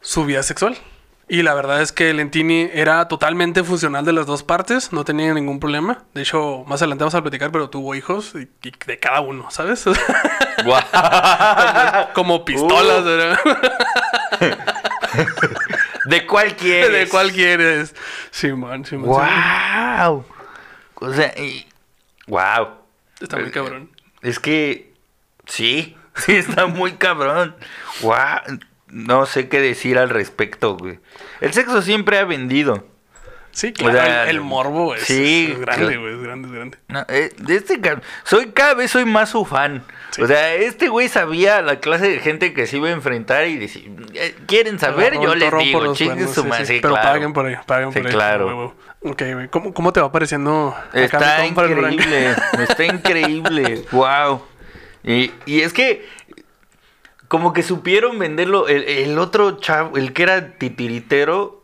su 0.00 0.24
vida 0.26 0.42
sexual. 0.44 0.78
Y 1.30 1.42
la 1.42 1.52
verdad 1.52 1.82
es 1.82 1.92
que 1.92 2.12
Lentini 2.14 2.70
era 2.72 3.06
totalmente 3.06 3.62
funcional 3.62 4.04
de 4.04 4.14
las 4.14 4.24
dos 4.24 4.42
partes, 4.42 4.92
no 4.94 5.04
tenía 5.04 5.34
ningún 5.34 5.60
problema. 5.60 6.04
De 6.14 6.22
hecho, 6.22 6.64
más 6.66 6.80
adelante 6.80 7.04
vamos 7.04 7.14
a 7.14 7.20
platicar, 7.22 7.52
pero 7.52 7.68
tuvo 7.68 7.94
hijos 7.94 8.32
y, 8.34 8.48
y 8.66 8.72
de 8.86 8.98
cada 8.98 9.20
uno, 9.20 9.50
¿sabes? 9.50 9.84
Guau. 10.64 10.82
Como 12.14 12.44
pistolas, 12.46 13.02
Uh. 13.02 13.04
¿verdad? 13.04 13.38
¿De 16.06 16.26
cuál 16.26 16.56
quieres? 16.56 16.92
¿De 16.92 17.08
cuál 17.08 17.32
quieres? 17.32 17.94
Simón, 18.30 18.86
Simón. 18.86 19.20
Simón. 19.20 19.28
¡Wow! 19.98 20.24
O 20.94 21.12
sea, 21.12 21.34
y... 21.38 21.66
¡Wow! 22.26 22.68
Está 23.20 23.36
muy 23.36 23.50
cabrón. 23.50 23.90
Es 24.22 24.38
que... 24.38 24.94
Sí, 25.46 25.96
sí, 26.14 26.36
está 26.36 26.66
muy 26.66 26.92
cabrón. 26.92 27.54
¡Wow! 28.00 28.58
No 28.90 29.26
sé 29.26 29.48
qué 29.48 29.60
decir 29.60 29.98
al 29.98 30.08
respecto, 30.10 30.76
güey. 30.76 30.98
El 31.40 31.52
sexo 31.52 31.82
siempre 31.82 32.18
ha 32.18 32.24
vendido. 32.24 32.86
Sí, 33.50 33.72
claro, 33.72 33.98
O 33.98 34.02
sea, 34.02 34.22
el, 34.24 34.36
el 34.36 34.40
morbo 34.40 34.94
es, 34.94 35.02
sí, 35.02 35.48
es 35.52 35.58
grande, 35.58 35.96
güey, 35.96 36.14
es 36.14 36.22
grande, 36.22 36.46
es 36.48 36.54
grande. 36.54 36.78
No, 36.86 37.04
eh, 37.08 37.32
de 37.38 37.56
este 37.56 37.80
soy 38.22 38.50
cada 38.52 38.74
vez 38.74 38.90
soy 38.90 39.04
más 39.04 39.30
su 39.30 39.44
fan. 39.44 39.82
Sí. 40.10 40.22
O 40.22 40.26
sea, 40.28 40.54
este 40.54 40.88
güey 40.88 41.08
sabía 41.08 41.60
la 41.62 41.80
clase 41.80 42.08
de 42.08 42.20
gente 42.20 42.52
que 42.52 42.66
se 42.68 42.76
iba 42.76 42.88
a 42.88 42.92
enfrentar 42.92 43.48
y 43.48 43.56
decía, 43.56 43.82
"Eh, 44.14 44.36
¿quieren 44.46 44.78
saber? 44.78 45.14
Yo 45.14 45.34
les 45.34 45.52
digo, 45.58 45.94
chinguen 45.94 46.28
su 46.28 46.44
madre". 46.44 46.66
sí. 46.66 46.74
Sí, 46.74 46.78
Pero 46.80 46.94
claro. 46.94 47.08
paguen 47.08 47.32
por 47.32 47.46
ahí, 47.46 47.56
paguen 47.66 47.92
por 47.92 48.06
ahí. 48.06 48.12
claro. 48.12 48.76
Ok, 49.00 49.22
güey. 49.32 49.48
¿Cómo, 49.48 49.74
¿Cómo 49.74 49.92
te 49.92 50.00
va 50.00 50.12
pareciendo 50.12 50.76
Está 50.92 51.44
increíble, 51.46 52.34
está 52.60 52.84
increíble, 52.84 53.82
wow. 53.92 54.42
Y, 55.02 55.32
y 55.46 55.62
es 55.62 55.72
que 55.72 56.06
como 57.28 57.52
que 57.52 57.62
supieron 57.62 58.18
venderlo, 58.18 58.68
el, 58.68 58.84
el 58.84 59.18
otro 59.18 59.58
chavo, 59.58 59.96
el 59.96 60.12
que 60.12 60.22
era 60.24 60.52
titiritero, 60.58 61.56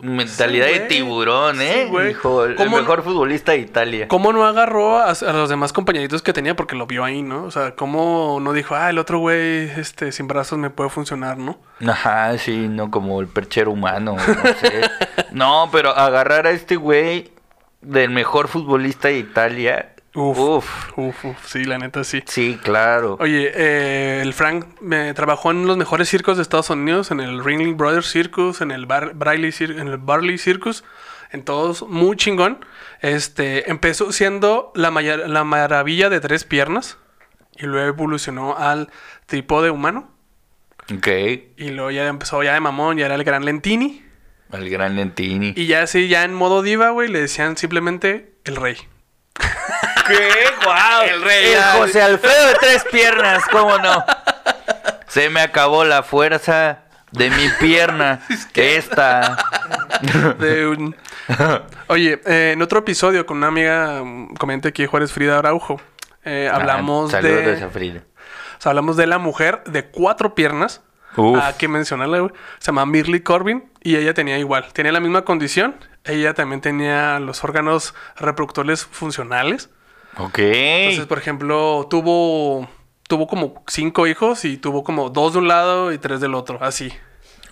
mentalidad 0.00 0.66
Sí, 0.66 0.72
de 0.72 0.80
tiburón, 0.80 1.60
¿eh? 1.62 1.88
Sí, 1.88 1.96
el, 1.96 2.06
el 2.08 2.56
¿Cómo- 2.56 2.76
mejor 2.76 3.04
futbolista 3.04 3.52
de 3.52 3.58
Italia. 3.58 4.08
¿Cómo 4.08 4.32
no 4.32 4.44
agarró 4.44 4.98
a, 4.98 5.10
a 5.12 5.32
los 5.32 5.48
demás 5.48 5.72
compañeritos 5.72 6.22
que 6.22 6.32
tenía 6.32 6.56
porque 6.56 6.74
lo 6.74 6.86
vio 6.88 7.04
ahí, 7.04 7.22
¿no? 7.22 7.44
O 7.44 7.50
sea, 7.52 7.76
¿cómo 7.76 8.38
no 8.42 8.52
dijo, 8.52 8.74
ah, 8.74 8.90
el 8.90 8.98
otro 8.98 9.18
güey 9.20 9.70
este, 9.76 10.10
sin 10.10 10.26
brazos 10.26 10.58
me 10.58 10.70
puede 10.70 10.90
funcionar, 10.90 11.38
¿no? 11.38 11.60
Ajá, 11.86 12.36
sí, 12.38 12.66
no 12.68 12.90
como 12.90 13.20
el 13.20 13.28
perchero 13.28 13.70
humano, 13.70 14.16
no 14.16 14.54
sé. 14.60 14.80
no, 15.30 15.68
pero 15.70 15.90
agarrar 15.96 16.48
a 16.48 16.50
este 16.50 16.74
güey 16.74 17.30
del 17.80 18.10
mejor 18.10 18.48
futbolista 18.48 19.06
de 19.08 19.18
Italia. 19.18 19.91
Uf, 20.14 20.38
Uf. 20.38 20.98
uf, 20.98 21.24
uf, 21.24 21.46
sí, 21.46 21.64
la 21.64 21.78
neta 21.78 22.04
sí. 22.04 22.22
Sí, 22.26 22.58
claro. 22.62 23.16
Oye, 23.18 23.50
eh, 23.54 24.20
el 24.22 24.34
Frank 24.34 24.66
me 24.82 25.14
trabajó 25.14 25.50
en 25.52 25.66
los 25.66 25.78
mejores 25.78 26.08
circos 26.10 26.36
de 26.36 26.42
Estados 26.42 26.68
Unidos, 26.68 27.10
en 27.10 27.20
el 27.20 27.42
Ringling 27.42 27.78
Brothers 27.78 28.10
Circus, 28.10 28.60
en 28.60 28.72
el, 28.72 28.84
Bar 28.84 29.14
Briley 29.14 29.50
Cir- 29.52 29.80
en 29.80 29.88
el 29.88 29.96
Barley 29.96 30.36
Circus, 30.36 30.84
en 31.30 31.44
todos 31.44 31.82
muy 31.88 32.16
chingón. 32.16 32.62
Este, 33.00 33.70
empezó 33.70 34.12
siendo 34.12 34.70
la, 34.74 34.90
maravilla 34.90 36.10
de 36.10 36.20
tres 36.20 36.44
piernas 36.44 36.98
y 37.56 37.64
luego 37.64 37.88
evolucionó 37.88 38.56
al 38.58 38.90
trípode 39.24 39.70
humano 39.70 40.10
Ok. 40.94 41.08
y 41.56 41.70
luego 41.70 41.90
ya 41.90 42.06
empezó 42.08 42.42
ya 42.42 42.52
de 42.52 42.60
mamón, 42.60 42.98
ya 42.98 43.06
era 43.06 43.14
el 43.14 43.24
gran 43.24 43.46
Lentini 43.46 44.04
El 44.52 44.68
gran 44.68 44.94
Lentini. 44.94 45.54
y 45.56 45.66
ya 45.66 45.82
así 45.82 46.08
ya 46.08 46.24
en 46.24 46.34
modo 46.34 46.60
diva, 46.60 46.90
güey, 46.90 47.08
le 47.08 47.20
decían 47.22 47.56
simplemente 47.56 48.34
el 48.44 48.56
rey. 48.56 48.76
¿Qué? 50.16 50.64
¡Guau! 50.64 51.02
El 51.04 51.22
rey, 51.22 51.52
El. 51.52 51.62
José 51.80 52.02
Alfredo 52.02 52.46
de 52.48 52.54
tres 52.60 52.84
piernas, 52.90 53.42
¿cómo 53.50 53.78
no? 53.78 54.04
Se 55.08 55.28
me 55.30 55.40
acabó 55.40 55.84
la 55.84 56.02
fuerza 56.02 56.80
de 57.10 57.30
mi 57.30 57.48
pierna. 57.60 58.20
Esta. 58.54 59.36
De 60.38 60.66
un- 60.66 60.96
Oye, 61.88 62.20
eh, 62.26 62.52
en 62.54 62.62
otro 62.62 62.80
episodio 62.80 63.26
con 63.26 63.36
una 63.38 63.48
amiga, 63.48 64.02
mm, 64.02 64.34
comenta 64.34 64.68
aquí 64.68 64.86
Juárez 64.86 65.12
Frida 65.12 65.38
Araujo, 65.38 65.80
eh, 66.24 66.50
hablamos 66.52 67.12
Ah, 67.14 67.20
saludos 67.20 67.58
de, 67.58 67.64
a 67.64 67.68
Frida. 67.68 68.00
o 68.58 68.60
sea, 68.62 68.70
hablamos 68.70 68.96
de 68.96 69.06
la 69.06 69.18
mujer 69.18 69.62
de 69.66 69.86
cuatro 69.86 70.34
piernas. 70.34 70.82
Uf. 71.16 71.38
Hay 71.42 71.54
que 71.54 71.68
mencionarla, 71.68 72.20
güey. 72.20 72.32
Se 72.58 72.66
llama 72.66 72.86
Mirly 72.86 73.20
Corbin 73.20 73.70
y 73.82 73.96
ella 73.96 74.14
tenía 74.14 74.38
igual, 74.38 74.72
tenía 74.72 74.92
la 74.92 75.00
misma 75.00 75.22
condición. 75.24 75.76
Ella 76.04 76.32
también 76.32 76.60
tenía 76.62 77.18
los 77.20 77.44
órganos 77.44 77.94
reproductores 78.16 78.86
funcionales. 78.86 79.68
Ok. 80.18 80.38
Entonces, 80.38 81.06
por 81.06 81.18
ejemplo, 81.18 81.86
tuvo 81.88 82.68
tuvo 83.08 83.26
como 83.26 83.62
cinco 83.66 84.06
hijos 84.06 84.44
y 84.46 84.56
tuvo 84.56 84.84
como 84.84 85.10
dos 85.10 85.34
de 85.34 85.40
un 85.40 85.48
lado 85.48 85.92
y 85.92 85.98
tres 85.98 86.20
del 86.20 86.34
otro, 86.34 86.58
así. 86.62 86.92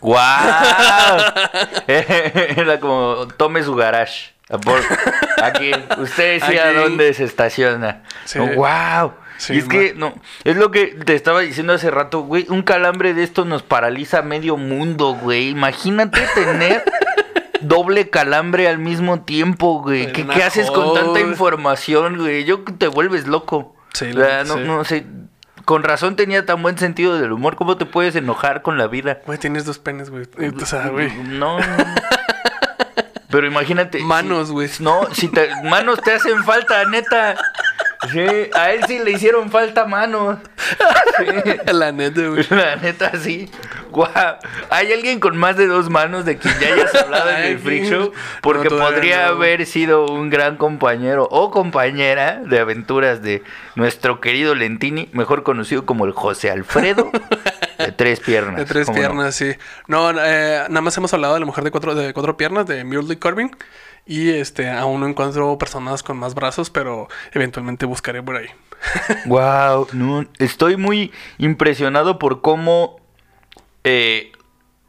¡Guau! 0.01 0.16
Era 1.87 2.81
como, 2.81 3.29
tome 3.37 3.62
su 3.62 3.75
garage. 3.75 4.33
Por- 4.64 4.83
aquí, 5.42 5.70
usted 5.99 6.40
decía 6.40 6.73
dónde 6.73 7.12
se 7.14 7.25
estaciona. 7.25 8.03
Sí. 8.25 8.38
¡Wow! 8.38 9.12
Sí, 9.37 9.55
y 9.55 9.59
es 9.59 9.68
que, 9.68 9.94
no, 9.94 10.14
es 10.44 10.57
lo 10.57 10.70
que 10.70 10.87
te 10.88 11.14
estaba 11.14 11.40
diciendo 11.40 11.73
hace 11.73 11.90
rato, 11.90 12.20
güey. 12.20 12.46
Un 12.49 12.62
calambre 12.62 13.14
de 13.14 13.23
esto 13.23 13.44
nos 13.44 13.62
paraliza 13.62 14.23
medio 14.23 14.57
mundo, 14.57 15.14
güey. 15.14 15.49
Imagínate 15.49 16.20
tener 16.35 16.85
doble 17.61 18.11
calambre 18.11 18.68
al 18.68 18.79
mismo 18.79 19.23
tiempo, 19.23 19.83
güey. 19.83 20.12
¿Qué, 20.12 20.23
haces 20.42 20.70
con 20.70 20.94
tanta 20.94 21.20
información, 21.20 22.18
güey? 22.18 22.44
Yo 22.44 22.62
te 22.64 22.88
vuelves 22.88 23.27
loco. 23.27 23.75
Sí, 23.94 24.12
la- 24.12 24.44
no, 24.44 24.55
sí. 24.55 24.61
no 24.64 24.85
sé. 24.85 25.07
Con 25.64 25.83
razón 25.83 26.16
tenía 26.16 26.46
tan 26.46 26.62
buen 26.62 26.79
sentido 26.79 27.18
del 27.18 27.33
humor. 27.33 27.55
¿Cómo 27.57 27.77
te 27.77 27.87
puedes 27.87 28.16
enojar 28.16 28.62
con 28.62 28.79
la 28.79 28.87
vida? 28.88 29.20
Güey, 29.27 29.38
tienes 29.38 29.64
dos 29.64 29.79
penes, 29.79 30.11
güey. 30.11 30.25
O 30.61 30.66
sea, 30.66 30.88
güey. 30.88 31.12
No. 31.29 31.59
Pero 33.31 33.46
imagínate. 33.46 34.01
Manos, 34.01 34.49
si- 34.49 34.53
güey. 34.53 34.68
No, 34.81 35.07
si 35.14 35.29
te, 35.29 35.51
manos 35.64 36.01
te 36.03 36.12
hacen 36.12 36.42
falta, 36.44 36.85
neta. 36.87 37.37
Sí, 38.10 38.18
a 38.54 38.70
él 38.70 38.80
sí 38.86 38.98
le 38.98 39.10
hicieron 39.10 39.50
falta 39.50 39.84
manos. 39.84 40.38
Sí, 41.18 41.24
La 41.72 41.92
neta, 41.92 42.22
güey. 42.28 42.46
la 42.48 42.76
neta 42.76 43.12
sí. 43.20 43.50
Guau. 43.90 44.36
¿Hay 44.70 44.92
alguien 44.92 45.20
con 45.20 45.36
más 45.36 45.56
de 45.56 45.66
dos 45.66 45.90
manos 45.90 46.24
de 46.24 46.38
quien 46.38 46.54
ya 46.60 46.72
hayas 46.72 46.94
hablado 46.94 47.28
en 47.30 47.36
el 47.44 47.58
Freak 47.58 47.84
Show? 47.84 48.12
Porque 48.40 48.70
No, 48.70 48.78
podría 48.78 49.26
no. 49.26 49.34
haber 49.34 49.66
sido 49.66 50.06
un 50.06 50.30
gran 50.30 50.56
compañero 50.56 51.28
o 51.30 51.50
compañera 51.50 52.40
de 52.44 52.58
aventuras 52.58 53.20
de 53.22 53.42
nuestro 53.74 54.20
querido 54.20 54.54
Lentini, 54.54 55.10
mejor 55.12 55.42
conocido 55.42 55.84
como 55.84 56.06
el 56.06 56.12
José 56.12 56.50
Alfredo 56.50 57.10
de 57.87 57.93
tres 57.93 58.21
piernas. 58.21 58.57
De 58.57 58.64
tres 58.64 58.90
piernas, 58.90 59.35
sí. 59.35 59.53
No, 59.87 60.11
eh, 60.11 60.64
nada 60.69 60.81
más 60.81 60.97
hemos 60.97 61.12
hablado 61.14 61.35
de 61.35 61.40
la 61.40 61.47
mujer 61.47 61.64
de 61.64 61.71
cuatro, 61.71 61.95
de 61.95 62.12
cuatro 62.12 62.37
piernas, 62.37 62.66
de 62.66 62.85
Muley 62.85 63.16
Corbin. 63.16 63.51
Y 64.07 64.31
este, 64.31 64.71
aún 64.71 65.01
no 65.01 65.07
encuentro 65.07 65.57
personas 65.59 66.03
con 66.03 66.19
más 66.19 66.35
brazos, 66.35 66.71
pero 66.71 67.09
eventualmente 67.33 67.87
buscaré 67.87 68.23
por 68.23 68.37
ahí. 68.37 68.49
Wow, 69.27 69.88
no, 69.93 70.27
estoy 70.38 70.77
muy 70.77 71.12
impresionado 71.38 72.19
por 72.19 72.40
cómo 72.40 72.99
eh, 73.85 74.33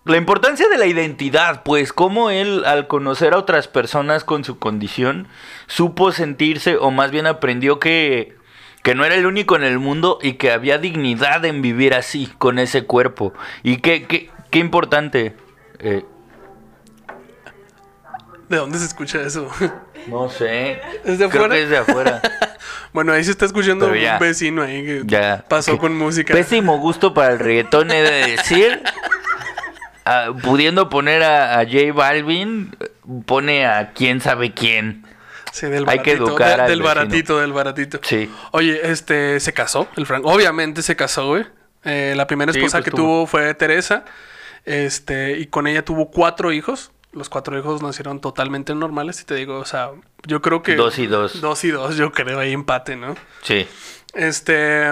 la 0.05 0.17
importancia 0.17 0.67
de 0.69 0.77
la 0.77 0.87
identidad, 0.87 1.61
pues 1.63 1.93
cómo 1.93 2.29
él 2.29 2.63
al 2.65 2.87
conocer 2.87 3.33
a 3.33 3.37
otras 3.37 3.67
personas 3.67 4.23
con 4.23 4.43
su 4.43 4.57
condición 4.57 5.27
supo 5.67 6.11
sentirse 6.11 6.77
o 6.77 6.89
más 6.89 7.11
bien 7.11 7.27
aprendió 7.27 7.79
que 7.79 8.35
que 8.83 8.95
no 8.95 9.05
era 9.05 9.15
el 9.15 9.25
único 9.25 9.55
en 9.55 9.63
el 9.63 9.79
mundo 9.79 10.17
y 10.21 10.33
que 10.33 10.51
había 10.51 10.77
dignidad 10.77 11.45
en 11.45 11.61
vivir 11.61 11.93
así 11.93 12.27
con 12.37 12.57
ese 12.59 12.83
cuerpo 12.85 13.33
y 13.63 13.77
qué 13.77 14.03
qué, 14.07 14.29
qué 14.49 14.59
importante. 14.59 15.35
eh, 15.79 16.03
¿De 18.49 18.57
dónde 18.57 18.77
se 18.79 18.85
escucha 18.85 19.21
eso? 19.21 19.47
no 20.07 20.27
sé. 20.29 20.81
¿Es 21.05 21.19
de 21.19 21.29
Creo 21.29 21.45
afuera? 21.45 21.55
que 21.55 21.63
es 21.63 21.69
de 21.69 21.77
afuera. 21.77 22.21
bueno, 22.93 23.13
ahí 23.13 23.23
se 23.23 23.31
está 23.31 23.45
escuchando 23.45 23.93
ya. 23.95 24.13
un 24.15 24.19
vecino 24.19 24.61
ahí 24.63 24.83
que 24.85 25.03
Ya. 25.05 25.45
pasó 25.47 25.73
Que- 25.73 25.77
con 25.77 25.97
música. 25.97 26.33
Pésimo 26.33 26.77
gusto 26.79 27.13
para 27.13 27.31
el 27.33 27.39
reggaetón, 27.39 27.91
he 27.91 28.01
de 28.01 28.31
decir. 28.35 28.81
Ah, 30.03 30.31
pudiendo 30.43 30.89
poner 30.89 31.21
a, 31.23 31.59
a 31.59 31.63
J 31.65 31.93
Balvin, 31.93 32.75
pone 33.25 33.67
a 33.67 33.91
quién 33.93 34.19
sabe 34.19 34.51
quién. 34.51 35.05
Sí, 35.51 35.67
del 35.67 35.87
Hay 35.87 35.99
que 35.99 36.11
baratito. 36.15 36.27
educar 36.29 36.47
de- 36.47 36.53
al 36.53 36.59
del 36.69 36.79
vecino. 36.81 36.83
baratito, 36.95 37.39
del 37.39 37.53
baratito. 37.53 37.99
Sí. 38.03 38.31
Oye, 38.51 38.79
este, 38.91 39.39
se 39.39 39.53
casó, 39.53 39.87
el 39.97 40.05
Frank. 40.05 40.25
Obviamente 40.25 40.81
se 40.81 40.95
casó, 40.95 41.27
güey. 41.27 41.45
Eh, 41.83 42.13
la 42.15 42.27
primera 42.27 42.53
Sí, 42.53 42.59
esposa 42.59 42.77
pues 42.77 42.85
que 42.85 42.91
tuvo. 42.91 42.99
tuvo 43.01 43.25
fue 43.27 43.53
Teresa. 43.55 44.05
Este, 44.65 45.37
y 45.39 45.47
con 45.47 45.67
ella 45.67 45.83
tuvo 45.83 46.11
cuatro 46.11 46.51
hijos. 46.51 46.91
Los 47.11 47.27
cuatro 47.27 47.57
hijos 47.57 47.81
nacieron 47.81 48.21
totalmente 48.21 48.73
normales. 48.75 49.19
Y 49.21 49.25
te 49.25 49.35
digo, 49.35 49.57
o 49.59 49.65
sea, 49.65 49.89
yo 50.25 50.41
creo 50.41 50.61
que. 50.63 50.75
Dos 50.75 50.97
y 50.99 51.07
dos. 51.07 51.41
Dos 51.41 51.63
y 51.63 51.71
dos, 51.71 51.97
yo 51.97 52.11
creo, 52.11 52.39
ahí 52.39 52.53
empate, 52.53 52.95
¿no? 52.95 53.15
Sí. 53.41 53.67
Este. 54.13 54.87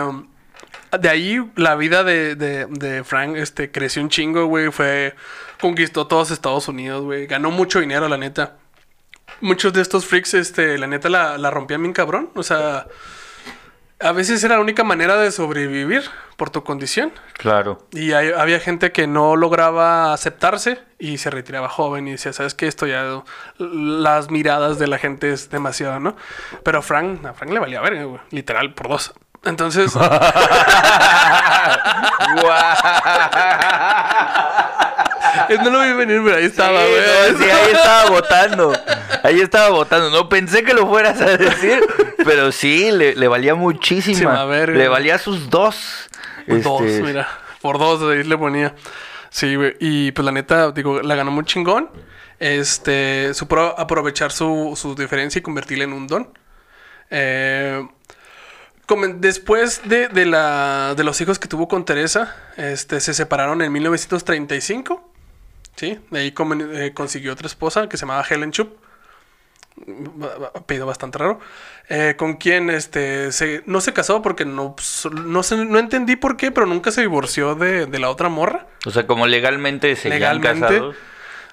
De 1.00 1.08
ahí 1.10 1.39
la 1.56 1.76
vida 1.76 2.04
de, 2.04 2.36
de, 2.36 2.65
de 2.65 3.04
Frank 3.04 3.36
este, 3.38 3.72
creció 3.72 4.02
un 4.02 4.10
chingo, 4.10 4.45
güey. 4.48 4.72
Fue. 4.72 5.15
Conquistó 5.62 6.08
todos 6.08 6.32
Estados 6.32 6.67
Unidos, 6.67 7.04
güey. 7.04 7.28
Ganó 7.28 7.52
mucho 7.52 7.80
dinero, 7.80 8.08
la 8.10 8.17
neta. 8.17 8.58
Muchos 9.41 9.73
de 9.73 9.82
estos 9.82 10.06
freaks, 10.06 10.34
este, 10.34 10.78
la 10.78 10.88
neta, 10.88 11.10
la, 11.10 11.38
la 11.38 11.52
rompían 11.52 11.82
bien 11.82 11.93
cabrón. 11.93 12.30
O 12.36 12.43
sea. 12.43 12.88
A 14.02 14.13
veces 14.13 14.41
era 14.45 14.56
la 14.56 14.62
única 14.62 14.86
manera 14.86 15.17
de 15.17 15.30
sobrevivir 15.30 16.04
por 16.38 16.49
tu 16.49 16.63
condición. 16.63 17.12
Claro. 17.34 17.86
Y 17.91 18.13
hay- 18.13 18.32
había 18.32 18.62
gente 18.62 18.93
que 18.93 19.08
no 19.08 19.36
lograba 19.36 20.13
aceptarse 20.13 20.80
y 20.99 21.17
se 21.17 21.30
retiraba 21.30 21.67
joven 21.67 22.08
y 22.08 22.12
decía, 22.12 22.32
¿sabes 22.32 22.54
qué? 22.54 22.67
Esto 22.67 22.88
ya... 22.88 23.23
Las 23.58 24.32
miradas 24.32 24.80
de 24.80 24.88
la 24.88 24.99
gente 24.99 25.34
es 25.34 25.49
demasiado, 25.49 25.99
¿no? 25.99 26.15
Pero 26.63 26.80
a 26.80 26.82
Frank, 26.82 27.25
a 27.25 27.34
Frank 27.34 27.52
le 27.52 27.60
valía 27.60 27.82
verga, 27.82 28.04
güey. 28.06 28.21
Literal, 28.32 28.73
por 28.73 28.88
dos. 28.88 29.13
Entonces, 29.43 29.91
no 35.63 35.70
lo 35.70 35.82
vi 35.82 35.94
venir, 35.94 36.22
pero 36.24 36.38
ahí 36.38 36.46
estaba, 36.46 36.80
Sí, 36.82 36.88
güey. 36.89 37.32
no, 37.34 37.38
sí, 37.39 37.50
ahí 37.50 37.72
estaba 37.72 38.10
votando. 38.10 38.74
Ahí 39.24 39.39
estaba 39.42 39.70
votando. 39.70 40.10
No 40.10 40.30
pensé 40.30 40.63
que 40.63 40.74
lo 40.74 40.88
fueras 40.88 41.20
a 41.22 41.38
decir, 41.38 41.82
pero 42.24 42.52
sí, 42.52 42.92
le, 42.92 43.15
le 43.15 43.28
valía 43.28 43.56
muchísima. 43.56 44.46
Verga. 44.46 44.78
Le 44.78 44.88
valía 44.88 45.18
sus 45.18 45.50
dos. 45.50 46.08
Dos, 46.48 46.82
Este, 46.82 47.04
mira. 47.04 47.28
Por 47.62 47.78
dos 47.78 48.02
ahí 48.12 48.24
le 48.24 48.38
ponía. 48.38 48.74
Sí, 49.30 49.56
güey. 49.56 49.76
Y 49.80 50.12
pues 50.13 50.26
la 50.26 50.32
neta, 50.32 50.72
digo, 50.72 51.02
la 51.02 51.15
ganó 51.15 51.32
muy 51.32 51.44
chingón. 51.46 51.89
Este, 52.39 53.34
supo 53.34 53.60
aprovechar 53.78 54.32
su, 54.32 54.74
su 54.76 54.96
diferencia 54.96 55.39
y 55.39 55.42
convertirla 55.42 55.84
en 55.84 55.94
un 55.94 56.08
don. 56.08 56.30
Eh, 57.12 57.86
después 59.18 59.82
de, 59.86 60.08
de 60.08 60.26
la, 60.26 60.94
de 60.96 61.04
los 61.04 61.20
hijos 61.22 61.38
que 61.38 61.48
tuvo 61.48 61.68
con 61.68 61.86
Teresa, 61.86 62.36
este, 62.58 63.00
se 63.02 63.13
separaron 63.13 63.62
en 63.62 63.72
1935. 63.72 65.13
Sí, 65.80 65.98
de 66.10 66.20
ahí 66.20 66.34
eh, 66.74 66.92
consiguió 66.94 67.32
otra 67.32 67.48
esposa 67.48 67.88
que 67.88 67.96
se 67.96 68.02
llamaba 68.02 68.26
Helen 68.30 68.52
Chup. 68.52 68.76
Ba- 69.88 70.52
Apellido 70.56 70.86
bastante 70.86 71.18
raro. 71.20 71.39
eh, 71.88 72.15
con 72.18 72.34
quien 72.36 72.70
este, 72.70 73.32
se, 73.32 73.63
no 73.65 73.80
se 73.80 73.94
casó 73.94 74.22
porque 74.22 74.44
no, 74.44 74.76
pues, 74.76 75.08
no, 75.13 75.42
sé, 75.42 75.56
no 75.56 75.80
entendí 75.80 76.18
por 76.18 76.36
qué, 76.36 76.52
pero 76.52 76.65
nunca 76.68 76.92
se 76.92 77.00
divorció 77.00 77.56
de, 77.56 77.86
de 77.86 78.00
la 78.00 78.10
otra 78.10 78.28
morra. 78.28 78.68
O 78.86 78.92
sea, 78.92 79.08
como 79.08 79.26
legalmente 79.26 79.96
seguían 79.96 80.20
Legalmente. 80.42 80.60
casados. 80.68 80.96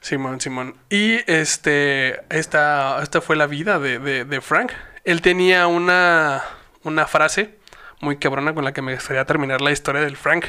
Simón, 0.01 0.41
Simón. 0.41 0.75
Y 0.91 1.19
este, 1.31 2.21
esta, 2.37 3.01
esta 3.03 3.21
fue 3.21 3.37
la 3.37 3.47
vida 3.47 3.79
de, 3.79 4.01
de- 4.01 4.25
de 4.25 4.41
Frank. 4.41 4.73
Él 5.05 5.23
tenía 5.23 5.69
una, 5.69 6.43
una 6.83 7.07
frase 7.07 7.59
muy 8.01 8.17
cabrona 8.17 8.55
con 8.55 8.65
la 8.65 8.73
que 8.73 8.83
me 8.83 8.95
gustaría 8.95 9.25
terminar 9.25 9.61
la 9.61 9.71
historia 9.71 10.01
del 10.01 10.17
Frank. 10.17 10.47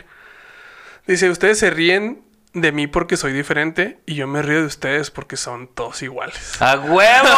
Dice, 1.06 1.30
ustedes 1.30 1.60
se 1.60 1.70
ríen 1.70 2.24
de 2.54 2.72
mí 2.72 2.88
porque 2.88 3.18
soy 3.18 3.34
diferente 3.34 4.00
y 4.06 4.16
yo 4.16 4.28
me 4.28 4.42
río 4.42 4.62
de 4.62 4.66
ustedes 4.68 5.12
porque 5.12 5.38
son 5.38 5.68
todos 5.68 6.02
iguales. 6.02 6.62
¡A 6.62 6.76
huevo! 6.78 7.28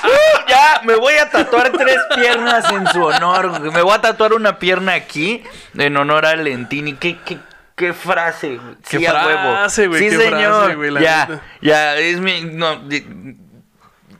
Uh, 0.00 0.48
ya, 0.48 0.80
me 0.84 0.94
voy 0.94 1.14
a 1.14 1.28
tatuar 1.28 1.72
tres 1.72 1.98
piernas 2.14 2.70
en 2.70 2.86
su 2.86 3.02
honor. 3.04 3.60
Me 3.72 3.82
voy 3.82 3.92
a 3.92 4.00
tatuar 4.00 4.32
una 4.32 4.58
pierna 4.60 4.94
aquí 4.94 5.42
en 5.76 5.96
honor 5.96 6.24
a 6.24 6.36
Lentini. 6.36 6.94
¿Qué, 6.94 7.18
qué, 7.24 7.38
qué 7.74 7.92
frase? 7.92 8.60
Qué 8.88 8.98
huevo. 8.98 9.18
frase, 9.18 9.88
güey, 9.88 10.08
Sí, 10.08 10.16
qué 10.16 10.22
señor. 10.30 11.00
ya, 11.00 11.26
neta. 11.26 11.42
ya, 11.60 11.96
es 11.96 12.20
mi... 12.20 12.42
No, 12.42 12.80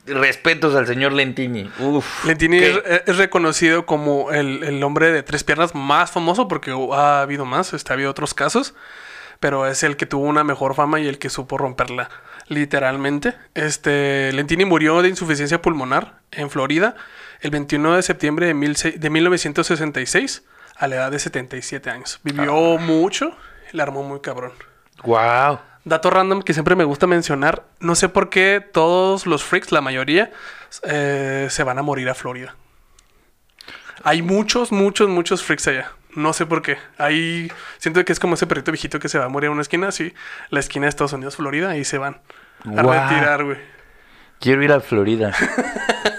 respetos 0.05 0.75
al 0.75 0.85
señor 0.85 1.13
Lentini. 1.13 1.71
Uf. 1.79 2.25
Lentini 2.25 2.57
es 2.57 3.17
reconocido 3.17 3.85
como 3.85 4.31
el, 4.31 4.63
el 4.63 4.83
hombre 4.83 5.11
de 5.11 5.23
tres 5.23 5.43
piernas 5.45 5.73
más 5.75 6.11
famoso 6.11 6.47
porque 6.47 6.71
ha 6.93 7.21
habido 7.21 7.45
más, 7.45 7.73
este, 7.73 7.91
ha 7.91 7.95
habido 7.95 8.11
otros 8.11 8.33
casos, 8.33 8.75
pero 9.39 9.67
es 9.67 9.83
el 9.83 9.97
que 9.97 10.05
tuvo 10.05 10.25
una 10.25 10.43
mejor 10.43 10.75
fama 10.75 10.99
y 10.99 11.07
el 11.07 11.17
que 11.17 11.29
supo 11.29 11.57
romperla 11.57 12.09
literalmente. 12.47 13.35
Este, 13.53 14.31
Lentini 14.33 14.65
murió 14.65 15.01
de 15.01 15.09
insuficiencia 15.09 15.61
pulmonar 15.61 16.19
en 16.31 16.49
Florida 16.49 16.95
el 17.41 17.51
21 17.51 17.95
de 17.95 18.01
septiembre 18.01 18.47
de, 18.47 18.53
mil 18.53 18.75
de 18.75 19.09
1966 19.09 20.43
a 20.75 20.87
la 20.87 20.95
edad 20.95 21.11
de 21.11 21.19
77 21.19 21.89
años. 21.89 22.19
Vivió 22.23 22.77
mucho, 22.77 23.35
la 23.71 23.83
armó 23.83 24.03
muy 24.03 24.19
cabrón. 24.19 24.51
Guau. 25.03 25.59
Dato 25.85 26.09
random 26.09 26.41
que 26.41 26.53
siempre 26.53 26.75
me 26.75 26.83
gusta 26.83 27.07
mencionar. 27.07 27.63
No 27.79 27.95
sé 27.95 28.09
por 28.09 28.29
qué 28.29 28.65
todos 28.73 29.25
los 29.25 29.43
freaks, 29.43 29.71
la 29.71 29.81
mayoría, 29.81 30.31
eh, 30.83 31.47
se 31.49 31.63
van 31.63 31.79
a 31.79 31.81
morir 31.81 32.09
a 32.09 32.15
Florida. 32.15 32.55
Hay 34.03 34.21
muchos, 34.21 34.71
muchos, 34.71 35.09
muchos 35.09 35.43
freaks 35.43 35.67
allá. 35.67 35.91
No 36.15 36.33
sé 36.33 36.45
por 36.45 36.61
qué. 36.61 36.77
Ahí 36.97 37.51
siento 37.77 38.03
que 38.03 38.11
es 38.13 38.19
como 38.19 38.33
ese 38.33 38.47
perrito 38.47 38.71
viejito 38.71 38.99
que 38.99 39.09
se 39.09 39.19
va 39.19 39.25
a 39.25 39.29
morir 39.29 39.49
a 39.49 39.51
una 39.51 39.61
esquina, 39.61 39.87
así. 39.89 40.13
La 40.49 40.59
esquina 40.59 40.85
de 40.85 40.89
Estados 40.89 41.13
Unidos, 41.13 41.35
Florida, 41.35 41.69
ahí 41.69 41.85
se 41.85 41.97
van 41.97 42.19
a 42.65 42.81
retirar, 42.81 43.43
güey. 43.43 43.57
Quiero 44.39 44.63
ir 44.63 44.71
a 44.71 44.79
Florida. 44.79 45.33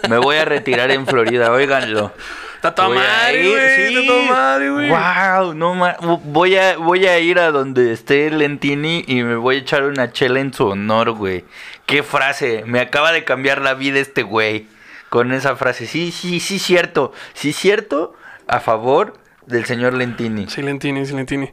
Me 0.09 0.19
voy 0.19 0.37
a 0.37 0.45
retirar 0.45 0.91
en 0.91 1.07
Florida, 1.07 1.51
óiganlo. 1.53 2.13
Está 2.57 2.75
toda 2.75 2.89
Voy 2.89 2.99
a 2.99 3.01
madre, 3.01 3.43
ir, 3.43 3.51
güey. 3.51 3.77
sí. 3.77 3.83
Está 3.97 4.07
toda 4.13 4.23
madre, 4.31 4.71
güey. 4.71 4.89
Wow, 4.91 5.55
no 5.55 5.75
ma- 5.75 5.97
voy 6.25 6.57
a 6.57 6.77
voy 6.77 7.07
a 7.07 7.19
ir 7.19 7.39
a 7.39 7.51
donde 7.51 7.93
esté 7.93 8.31
Lentini 8.31 9.03
y 9.07 9.23
me 9.23 9.37
voy 9.37 9.57
a 9.57 9.59
echar 9.61 9.85
una 9.85 10.13
chela 10.13 10.41
en 10.41 10.53
su 10.53 10.67
honor, 10.67 11.13
güey. 11.13 11.45
Qué 11.87 12.03
frase, 12.03 12.63
me 12.67 12.81
acaba 12.81 13.13
de 13.13 13.25
cambiar 13.25 13.63
la 13.63 13.73
vida 13.73 13.99
este 13.99 14.23
güey 14.23 14.67
con 15.09 15.33
esa 15.33 15.57
frase. 15.57 15.87
Sí, 15.87 16.13
sí, 16.13 16.39
sí 16.39 16.59
cierto. 16.59 17.15
Sí 17.33 17.55
cierto 17.55 18.15
a 18.47 18.61
favor 18.61 19.15
del 19.51 19.65
señor 19.65 19.95
Lentini. 19.95 20.49
Sí, 20.49 20.63
Lentini, 20.63 21.05
sí, 21.05 21.15
Lentini. 21.15 21.49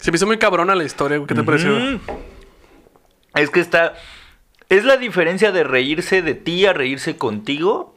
Se 0.00 0.10
me 0.10 0.16
hizo 0.16 0.26
muy 0.26 0.38
cabrona 0.38 0.74
la 0.74 0.84
historia. 0.84 1.20
¿Qué 1.26 1.34
te 1.34 1.42
pareció? 1.42 1.76
Es 3.34 3.50
que 3.50 3.60
está 3.60 3.94
es 4.72 4.86
la 4.86 4.96
diferencia 4.96 5.52
de 5.52 5.64
reírse 5.64 6.22
de 6.22 6.34
ti 6.34 6.64
a 6.64 6.72
reírse 6.72 7.18
contigo. 7.18 7.94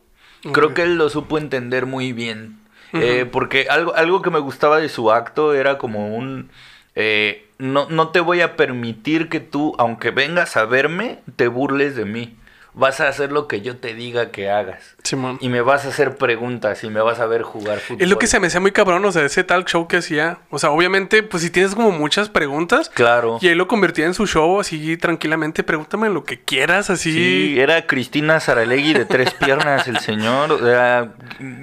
Creo 0.52 0.74
que 0.74 0.84
él 0.84 0.98
lo 0.98 1.10
supo 1.10 1.38
entender 1.38 1.86
muy 1.86 2.12
bien. 2.12 2.60
Eh, 2.92 3.26
porque 3.32 3.68
algo, 3.70 3.96
algo 3.96 4.22
que 4.22 4.30
me 4.30 4.40
gustaba 4.40 4.80
de 4.80 4.90
su 4.90 5.10
acto 5.10 5.54
era 5.54 5.78
como 5.78 6.16
un... 6.16 6.50
eh, 6.96 7.48
no, 7.60 7.88
no 7.90 8.10
te 8.10 8.20
voy 8.20 8.42
a 8.42 8.58
permitir 8.58 9.30
que 9.30 9.40
tú, 9.40 9.74
aunque 9.78 10.12
vengas 10.12 10.58
a 10.58 10.66
verme, 10.66 11.20
te 11.38 11.48
burles 11.48 11.96
de 11.96 12.04
mí. 12.04 12.36
Vas 12.76 13.00
a 13.00 13.08
hacer 13.08 13.32
lo 13.32 13.48
que 13.48 13.62
yo 13.62 13.78
te 13.78 13.94
diga 13.94 14.32
que 14.32 14.50
hagas. 14.50 14.96
Simón. 15.04 15.38
Y 15.40 15.48
me 15.48 15.62
vas 15.62 15.86
a 15.86 15.90
hacer 15.90 16.18
preguntas 16.18 16.84
y 16.84 16.90
me 16.90 17.00
vas 17.00 17.20
a 17.20 17.26
ver 17.26 17.42
jugar 17.42 17.80
fútbol. 17.80 18.02
Es 18.02 18.10
lo 18.10 18.20
que 18.20 18.28
se 18.28 18.40
me 18.40 18.48
hacía 18.48 18.60
muy 18.60 18.72
cabrón, 18.72 19.06
o 19.06 19.12
sea, 19.14 19.24
ese 19.24 19.46
talk 19.46 19.68
show 19.68 19.88
que 19.88 19.98
hacía. 19.98 20.40
O 20.50 20.60
sea, 20.60 20.72
obviamente, 20.72 21.24
pues 21.24 21.44
si 21.44 21.50
tienes 21.50 21.74
como 21.74 21.92
muchas 21.92 22.28
preguntas. 22.28 22.90
Claro. 22.90 23.38
Y 23.42 23.48
él 23.48 23.58
lo 23.58 23.70
convertía 23.70 24.06
en 24.06 24.14
su 24.14 24.28
show 24.28 24.60
así 24.60 24.98
tranquilamente. 24.98 25.64
Pregúntame 25.64 26.10
lo 26.10 26.26
que 26.26 26.42
quieras, 26.42 26.90
así. 26.90 27.14
Sí, 27.14 27.60
era 27.60 27.88
Cristina 27.88 28.42
Saralegui 28.42 28.94
de 28.94 29.06
tres 29.06 29.34
piernas 29.40 29.88
el 29.88 30.00
señor. 30.00 30.52
O 30.52 30.60
sea, 30.60 31.14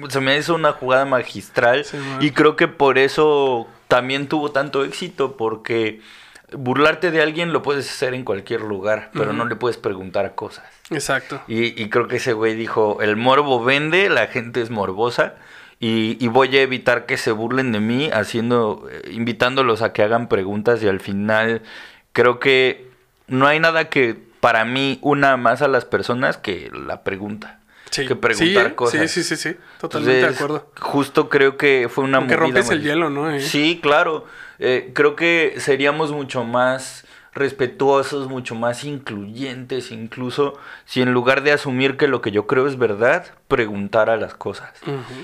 se 0.09 0.19
me 0.19 0.35
hizo 0.35 0.55
una 0.55 0.71
jugada 0.71 1.05
magistral. 1.05 1.85
Sí, 1.85 1.97
man. 1.97 2.23
y 2.23 2.31
creo 2.31 2.55
que 2.55 2.67
por 2.67 2.97
eso 2.97 3.67
también 3.87 4.27
tuvo 4.27 4.51
tanto 4.51 4.83
éxito, 4.83 5.37
porque 5.37 6.01
burlarte 6.55 7.11
de 7.11 7.21
alguien 7.21 7.53
lo 7.53 7.61
puedes 7.61 7.89
hacer 7.89 8.13
en 8.13 8.23
cualquier 8.23 8.61
lugar, 8.61 9.09
pero 9.13 9.33
no 9.33 9.45
le 9.45 9.55
puedes 9.55 9.77
preguntar 9.77 10.35
cosas. 10.35 10.65
Exacto. 10.89 11.41
Y, 11.47 11.81
y 11.81 11.89
creo 11.89 12.07
que 12.07 12.17
ese 12.17 12.33
güey 12.33 12.55
dijo, 12.55 13.01
el 13.01 13.15
morbo 13.15 13.63
vende, 13.63 14.09
la 14.09 14.27
gente 14.27 14.61
es 14.61 14.69
morbosa. 14.69 15.35
Y, 15.79 16.17
y 16.23 16.29
voy 16.29 16.55
a 16.55 16.61
evitar 16.61 17.05
que 17.05 17.17
se 17.17 17.31
burlen 17.31 17.73
de 17.73 17.81
mí 17.81 18.09
haciendo, 18.13 18.87
eh, 18.89 19.11
invitándolos 19.11 19.81
a 19.81 19.91
que 19.91 20.01
hagan 20.01 20.29
preguntas 20.29 20.81
y 20.81 20.87
al 20.87 21.01
final 21.01 21.61
creo 22.13 22.39
que 22.39 22.89
no 23.27 23.47
hay 23.47 23.59
nada 23.59 23.89
que 23.89 24.17
para 24.39 24.63
mí 24.63 24.99
una 25.01 25.35
más 25.35 25.61
a 25.61 25.67
las 25.67 25.83
personas 25.83 26.37
que 26.37 26.71
la 26.73 27.03
pregunta. 27.03 27.59
Sí. 27.93 28.07
Que 28.07 28.15
preguntar 28.15 28.69
sí, 28.69 28.73
cosas. 28.73 29.11
Sí, 29.11 29.23
sí, 29.23 29.23
sí, 29.23 29.35
sí. 29.35 29.57
Totalmente 29.79 30.19
Entonces, 30.19 30.39
de 30.39 30.45
acuerdo. 30.45 30.71
Justo 30.79 31.29
creo 31.29 31.57
que 31.57 31.87
fue 31.89 32.03
una 32.03 32.19
movida 32.19 32.37
rompes 32.37 32.69
el 32.71 32.81
hielo, 32.81 33.09
¿no? 33.09 33.29
Eh. 33.29 33.39
Sí, 33.39 33.79
claro. 33.81 34.25
Eh, 34.57 34.91
creo 34.93 35.15
que 35.15 35.55
seríamos 35.59 36.11
mucho 36.11 36.43
más 36.43 37.05
respetuosos, 37.35 38.27
mucho 38.29 38.55
más 38.55 38.83
incluyentes, 38.83 39.91
incluso 39.91 40.59
si 40.85 41.01
en 41.01 41.13
lugar 41.13 41.43
de 41.43 41.51
asumir 41.51 41.97
que 41.97 42.07
lo 42.07 42.21
que 42.21 42.31
yo 42.31 42.45
creo 42.45 42.67
es 42.67 42.77
verdad, 42.77 43.33
preguntara 43.47 44.17
las 44.17 44.35
cosas. 44.35 44.71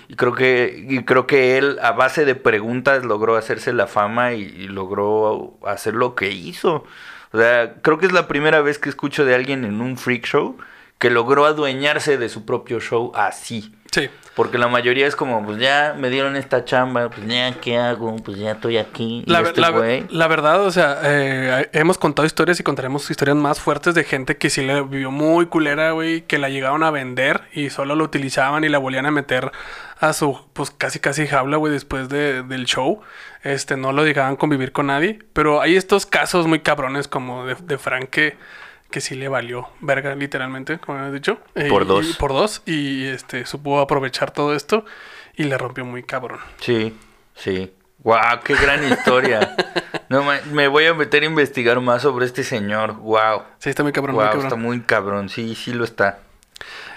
Y 0.08 0.16
creo 0.16 0.34
que, 0.34 0.86
y 0.90 1.04
creo 1.04 1.28
que 1.28 1.58
él, 1.58 1.78
a 1.82 1.92
base 1.92 2.26
de 2.26 2.36
preguntas, 2.36 3.04
logró 3.04 3.36
hacerse 3.36 3.74
la 3.74 3.86
fama 3.88 4.34
y, 4.34 4.42
y 4.42 4.68
logró 4.68 5.60
hacer 5.66 5.94
lo 5.94 6.16
que 6.16 6.32
hizo. 6.32 6.84
O 7.32 7.38
sea, 7.38 7.76
creo 7.82 8.00
que 8.00 8.08
es 8.08 8.12
la 8.12 8.28
primera 8.28 8.62
vez 8.62 8.80
que 8.80 8.90
escucho 8.90 9.24
de 9.24 9.36
alguien 9.36 9.64
en 9.64 9.82
un 9.82 9.98
freak 9.98 10.26
show 10.26 10.58
que 11.00 11.10
logró 11.10 11.46
adueñarse 11.46 12.18
de 12.18 12.30
su 12.30 12.46
propio 12.46 12.80
show 12.80 13.12
así. 13.16 13.74
Sí. 13.92 14.08
Porque 14.36 14.60
la 14.60 14.68
mayoría 14.68 15.08
es 15.08 15.16
como, 15.16 15.44
pues 15.44 15.58
ya 15.60 15.96
me 15.98 16.10
dieron 16.12 16.36
esta 16.36 16.64
chamba, 16.64 17.10
pues 17.10 17.26
ya, 17.28 17.52
¿qué 17.60 17.78
hago? 17.78 18.16
Pues 18.18 18.38
ya 18.38 18.52
estoy 18.52 18.78
aquí. 18.78 19.24
La, 19.26 19.42
este 19.42 19.60
la- 19.60 19.72
la 20.10 20.28
verdad, 20.28 20.62
o 20.64 20.72
sea, 20.72 21.00
eh, 21.04 21.70
hemos 21.74 21.98
contado 21.98 22.26
historias 22.26 22.60
y 22.60 22.64
contaremos 22.64 23.10
historias 23.10 23.36
más 23.36 23.60
fuertes 23.60 23.96
de 23.96 24.04
gente 24.04 24.38
que 24.38 24.50
sí 24.52 24.62
le 24.62 24.82
vivió 24.84 25.10
muy 25.10 25.48
culera, 25.48 25.92
güey, 25.92 26.22
que 26.22 26.38
la 26.38 26.50
llegaron 26.50 26.84
a 26.84 26.92
vender 26.92 27.42
y 27.52 27.72
solo 27.72 27.96
la 27.96 28.04
utilizaban 28.04 28.64
y 28.64 28.70
la 28.70 28.78
volvían 28.78 29.08
a 29.08 29.12
meter 29.12 29.52
a 30.00 30.14
su, 30.14 30.40
pues 30.54 30.70
casi 30.72 31.00
casi 31.00 31.26
jaula, 31.28 31.58
güey, 31.58 31.74
después 31.74 32.08
de- 32.10 32.44
del 32.44 32.66
show. 32.66 33.02
Este, 33.44 33.76
no 33.76 33.92
lo 33.92 34.04
dejaban 34.04 34.36
convivir 34.36 34.72
con 34.72 34.88
nadie. 34.88 35.20
Pero 35.34 35.62
hay 35.62 35.76
estos 35.76 36.06
casos 36.06 36.46
muy 36.46 36.60
cabrones 36.60 37.08
como 37.08 37.46
de, 37.46 37.56
de 37.56 37.78
Frank 37.80 38.10
que, 38.10 38.38
que 38.92 39.02
sí 39.02 39.16
le 39.16 39.28
valió 39.28 39.68
verga, 39.82 40.16
literalmente, 40.16 40.80
como 40.80 41.00
has 41.00 41.14
dicho. 41.14 41.40
Eh, 41.56 41.68
Por 41.70 41.84
y- 41.84 41.86
dos. 41.86 42.18
por 42.18 42.32
dos. 42.34 42.62
Y 42.66 43.06
este, 43.06 43.46
supo 43.46 43.80
aprovechar 43.80 44.32
todo 44.32 44.56
esto 44.56 44.86
y 45.36 45.44
le 45.44 45.58
rompió 45.58 45.86
muy 45.86 46.04
cabrón. 46.04 46.40
Sí, 46.60 46.98
sí. 47.36 47.74
Wow, 48.00 48.40
qué 48.44 48.56
gran 48.56 48.84
historia. 48.92 49.56
No, 50.10 50.24
me 50.52 50.68
voy 50.68 50.86
a 50.88 50.96
meter 50.96 51.22
a 51.22 51.28
investigar 51.28 51.80
más 51.82 52.02
sobre 52.02 52.26
este 52.26 52.44
señor. 52.44 52.94
Wow. 52.96 53.44
Sí, 53.60 53.70
está 53.70 53.84
muy 53.84 53.92
cabrón, 53.92 54.16
muy 54.16 54.24
Wow, 54.24 54.32
cabrón. 54.32 54.46
está 54.48 54.56
muy 54.56 54.80
cabrón. 54.82 55.30
Sí, 55.30 55.54
sí 55.54 55.72
lo 55.72 55.84
está. 55.84 56.18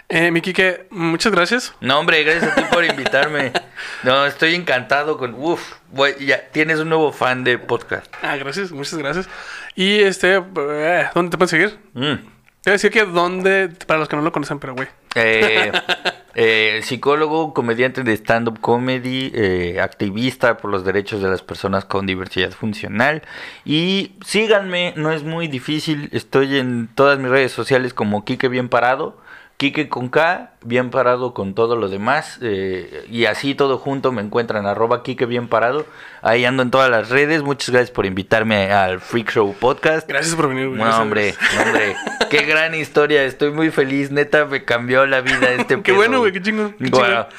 Eh, 0.09 0.31
mi 0.31 0.43
Quique, 0.43 0.87
muchas 0.91 1.33
gracias. 1.33 1.75
No, 1.81 1.99
hombre, 1.99 2.23
gracias 2.23 2.53
a 2.53 2.55
ti 2.55 2.63
por 2.71 2.85
invitarme. 2.85 3.53
No, 4.05 4.27
estoy 4.27 4.55
encantado 4.55 5.17
con. 5.17 5.35
Uf, 5.35 5.75
voy- 5.93 6.15
ya 6.25 6.49
tienes 6.51 6.79
un 6.81 6.89
nuevo 6.89 7.13
fan 7.13 7.45
de 7.45 7.59
podcast. 7.59 8.13
Ah, 8.23 8.37
gracias, 8.37 8.71
muchas 8.73 8.99
gracias. 8.99 9.29
Y 9.77 10.01
este, 10.01 10.37
eh, 10.37 11.09
¿dónde 11.15 11.31
te 11.31 11.39
pueden 11.39 11.49
seguir? 11.49 11.79
Mm. 11.95 12.15
Te 12.63 12.71
voy 12.71 12.71
a 12.71 12.73
decir 12.73 12.91
que 12.91 13.05
dónde, 13.05 13.71
para 13.87 13.99
los 14.01 14.09
que 14.09 14.17
no 14.17 14.23
lo 14.23 14.31
conocen, 14.33 14.59
pero 14.61 14.75
güey. 14.75 14.89
Eh, 15.15 15.73
eh, 16.35 16.81
psicólogo, 16.85 17.55
comediante 17.55 18.03
de 18.03 18.13
stand-up 18.15 18.61
comedy, 18.61 19.31
eh, 19.35 19.81
activista 19.81 20.57
por 20.57 20.71
los 20.71 20.85
derechos 20.85 21.23
de 21.23 21.29
las 21.29 21.43
personas 21.43 21.85
con 21.85 22.07
diversidad 22.07 22.51
funcional. 22.51 23.23
Y 23.65 24.13
síganme, 24.25 24.95
no 24.97 25.13
es 25.13 25.23
muy 25.23 25.47
difícil. 25.49 26.09
Estoy 26.13 26.59
en 26.59 26.89
todas 26.95 27.19
mis 27.19 27.31
redes 27.31 27.53
sociales 27.53 27.95
como 27.95 28.25
Quique 28.25 28.49
Bien 28.49 28.69
Parado. 28.69 29.21
Quique 29.63 29.89
con 29.89 30.09
K, 30.09 30.51
bien 30.65 30.91
parado 30.91 31.35
con 31.35 31.55
todo 31.55 31.77
lo 31.77 31.89
demás. 31.89 32.41
eh, 32.43 33.07
y 33.09 33.27
así 33.27 33.55
todo 33.55 33.79
junto 33.79 34.11
me 34.11 34.21
encuentran 34.21 34.67
arroba 34.67 35.05
Quique 35.05 35.25
Bien 35.25 35.47
Parado. 35.47 35.87
Ahí 36.21 36.45
ando 36.45 36.65
en 36.65 36.73
todas 36.73 36.91
las 36.91 37.11
redes. 37.11 37.45
Muchas 37.45 37.71
gracias 37.71 37.93
por 37.93 38.05
invitarme 38.05 38.73
al 38.73 39.01
Freak 39.01 39.31
Show 39.31 39.55
Podcast. 39.61 40.09
Gracias 40.09 40.35
por 40.35 40.49
venir, 40.49 40.67
güey. 40.67 40.81
No, 40.81 40.99
hombre, 41.01 41.37
no, 41.55 41.63
hombre. 41.63 41.95
Qué 42.29 42.43
gran 42.43 42.75
historia. 42.75 43.23
Estoy 43.23 43.53
muy 43.53 43.71
feliz. 43.71 44.11
Neta, 44.11 44.47
me 44.47 44.65
cambió 44.65 45.07
la 45.07 45.21
vida 45.21 45.51
este 45.57 45.77
Qué 45.83 45.93
pedo, 45.93 45.95
bueno, 45.97 46.19
güey, 46.19 46.33
qué 46.33 46.43
chingón, 46.43 46.73
qué 46.73 46.91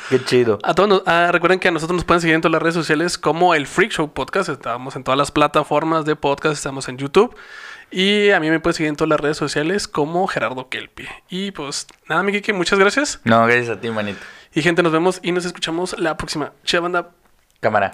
qué 0.10 0.24
chido. 0.24 0.60
A 0.64 0.74
todos, 0.74 0.88
nos- 0.88 1.04
ah, 1.06 1.28
recuerden 1.30 1.60
que 1.60 1.68
a 1.68 1.72
nosotros 1.72 1.98
nos 1.98 2.06
pueden 2.06 2.22
seguir 2.22 2.36
en 2.36 2.42
todas 2.42 2.54
las 2.54 2.62
redes 2.62 2.76
sociales 2.76 3.18
como 3.18 3.54
el 3.54 3.68
Freak 3.68 3.92
Show 3.92 4.14
Podcast. 4.14 4.48
Estamos 4.48 4.96
en 4.96 5.04
todas 5.04 5.18
las 5.18 5.32
plataformas 5.32 6.06
de 6.06 6.16
podcast, 6.16 6.56
estamos 6.56 6.88
en 6.88 6.96
YouTube. 6.98 7.36
Y 7.96 8.32
a 8.32 8.40
mí 8.40 8.50
me 8.50 8.60
pueden 8.60 8.74
seguir 8.74 8.90
en 8.90 8.96
todas 8.96 9.10
las 9.10 9.20
redes 9.20 9.38
sociales 9.38 9.88
como 9.88 10.26
Gerardo 10.26 10.68
Kelpie. 10.68 11.08
Y 11.30 11.52
pues 11.52 11.86
nada, 12.10 12.24
mi 12.24 12.32
Kike, 12.32 12.52
muchas 12.52 12.80
gracias. 12.80 13.22
No, 13.24 13.46
gracias 13.46 13.70
a 13.70 13.80
ti, 13.80 13.92
manito. 13.92 14.20
Y 14.52 14.64
gente, 14.64 14.82
nos 14.82 14.92
vemos 14.92 15.20
y 15.22 15.32
nos 15.32 15.46
escuchamos 15.46 16.00
la 16.00 16.18
próxima. 16.18 16.54
Chida 16.64 16.82
banda. 16.82 17.12
Cámara. 17.60 17.92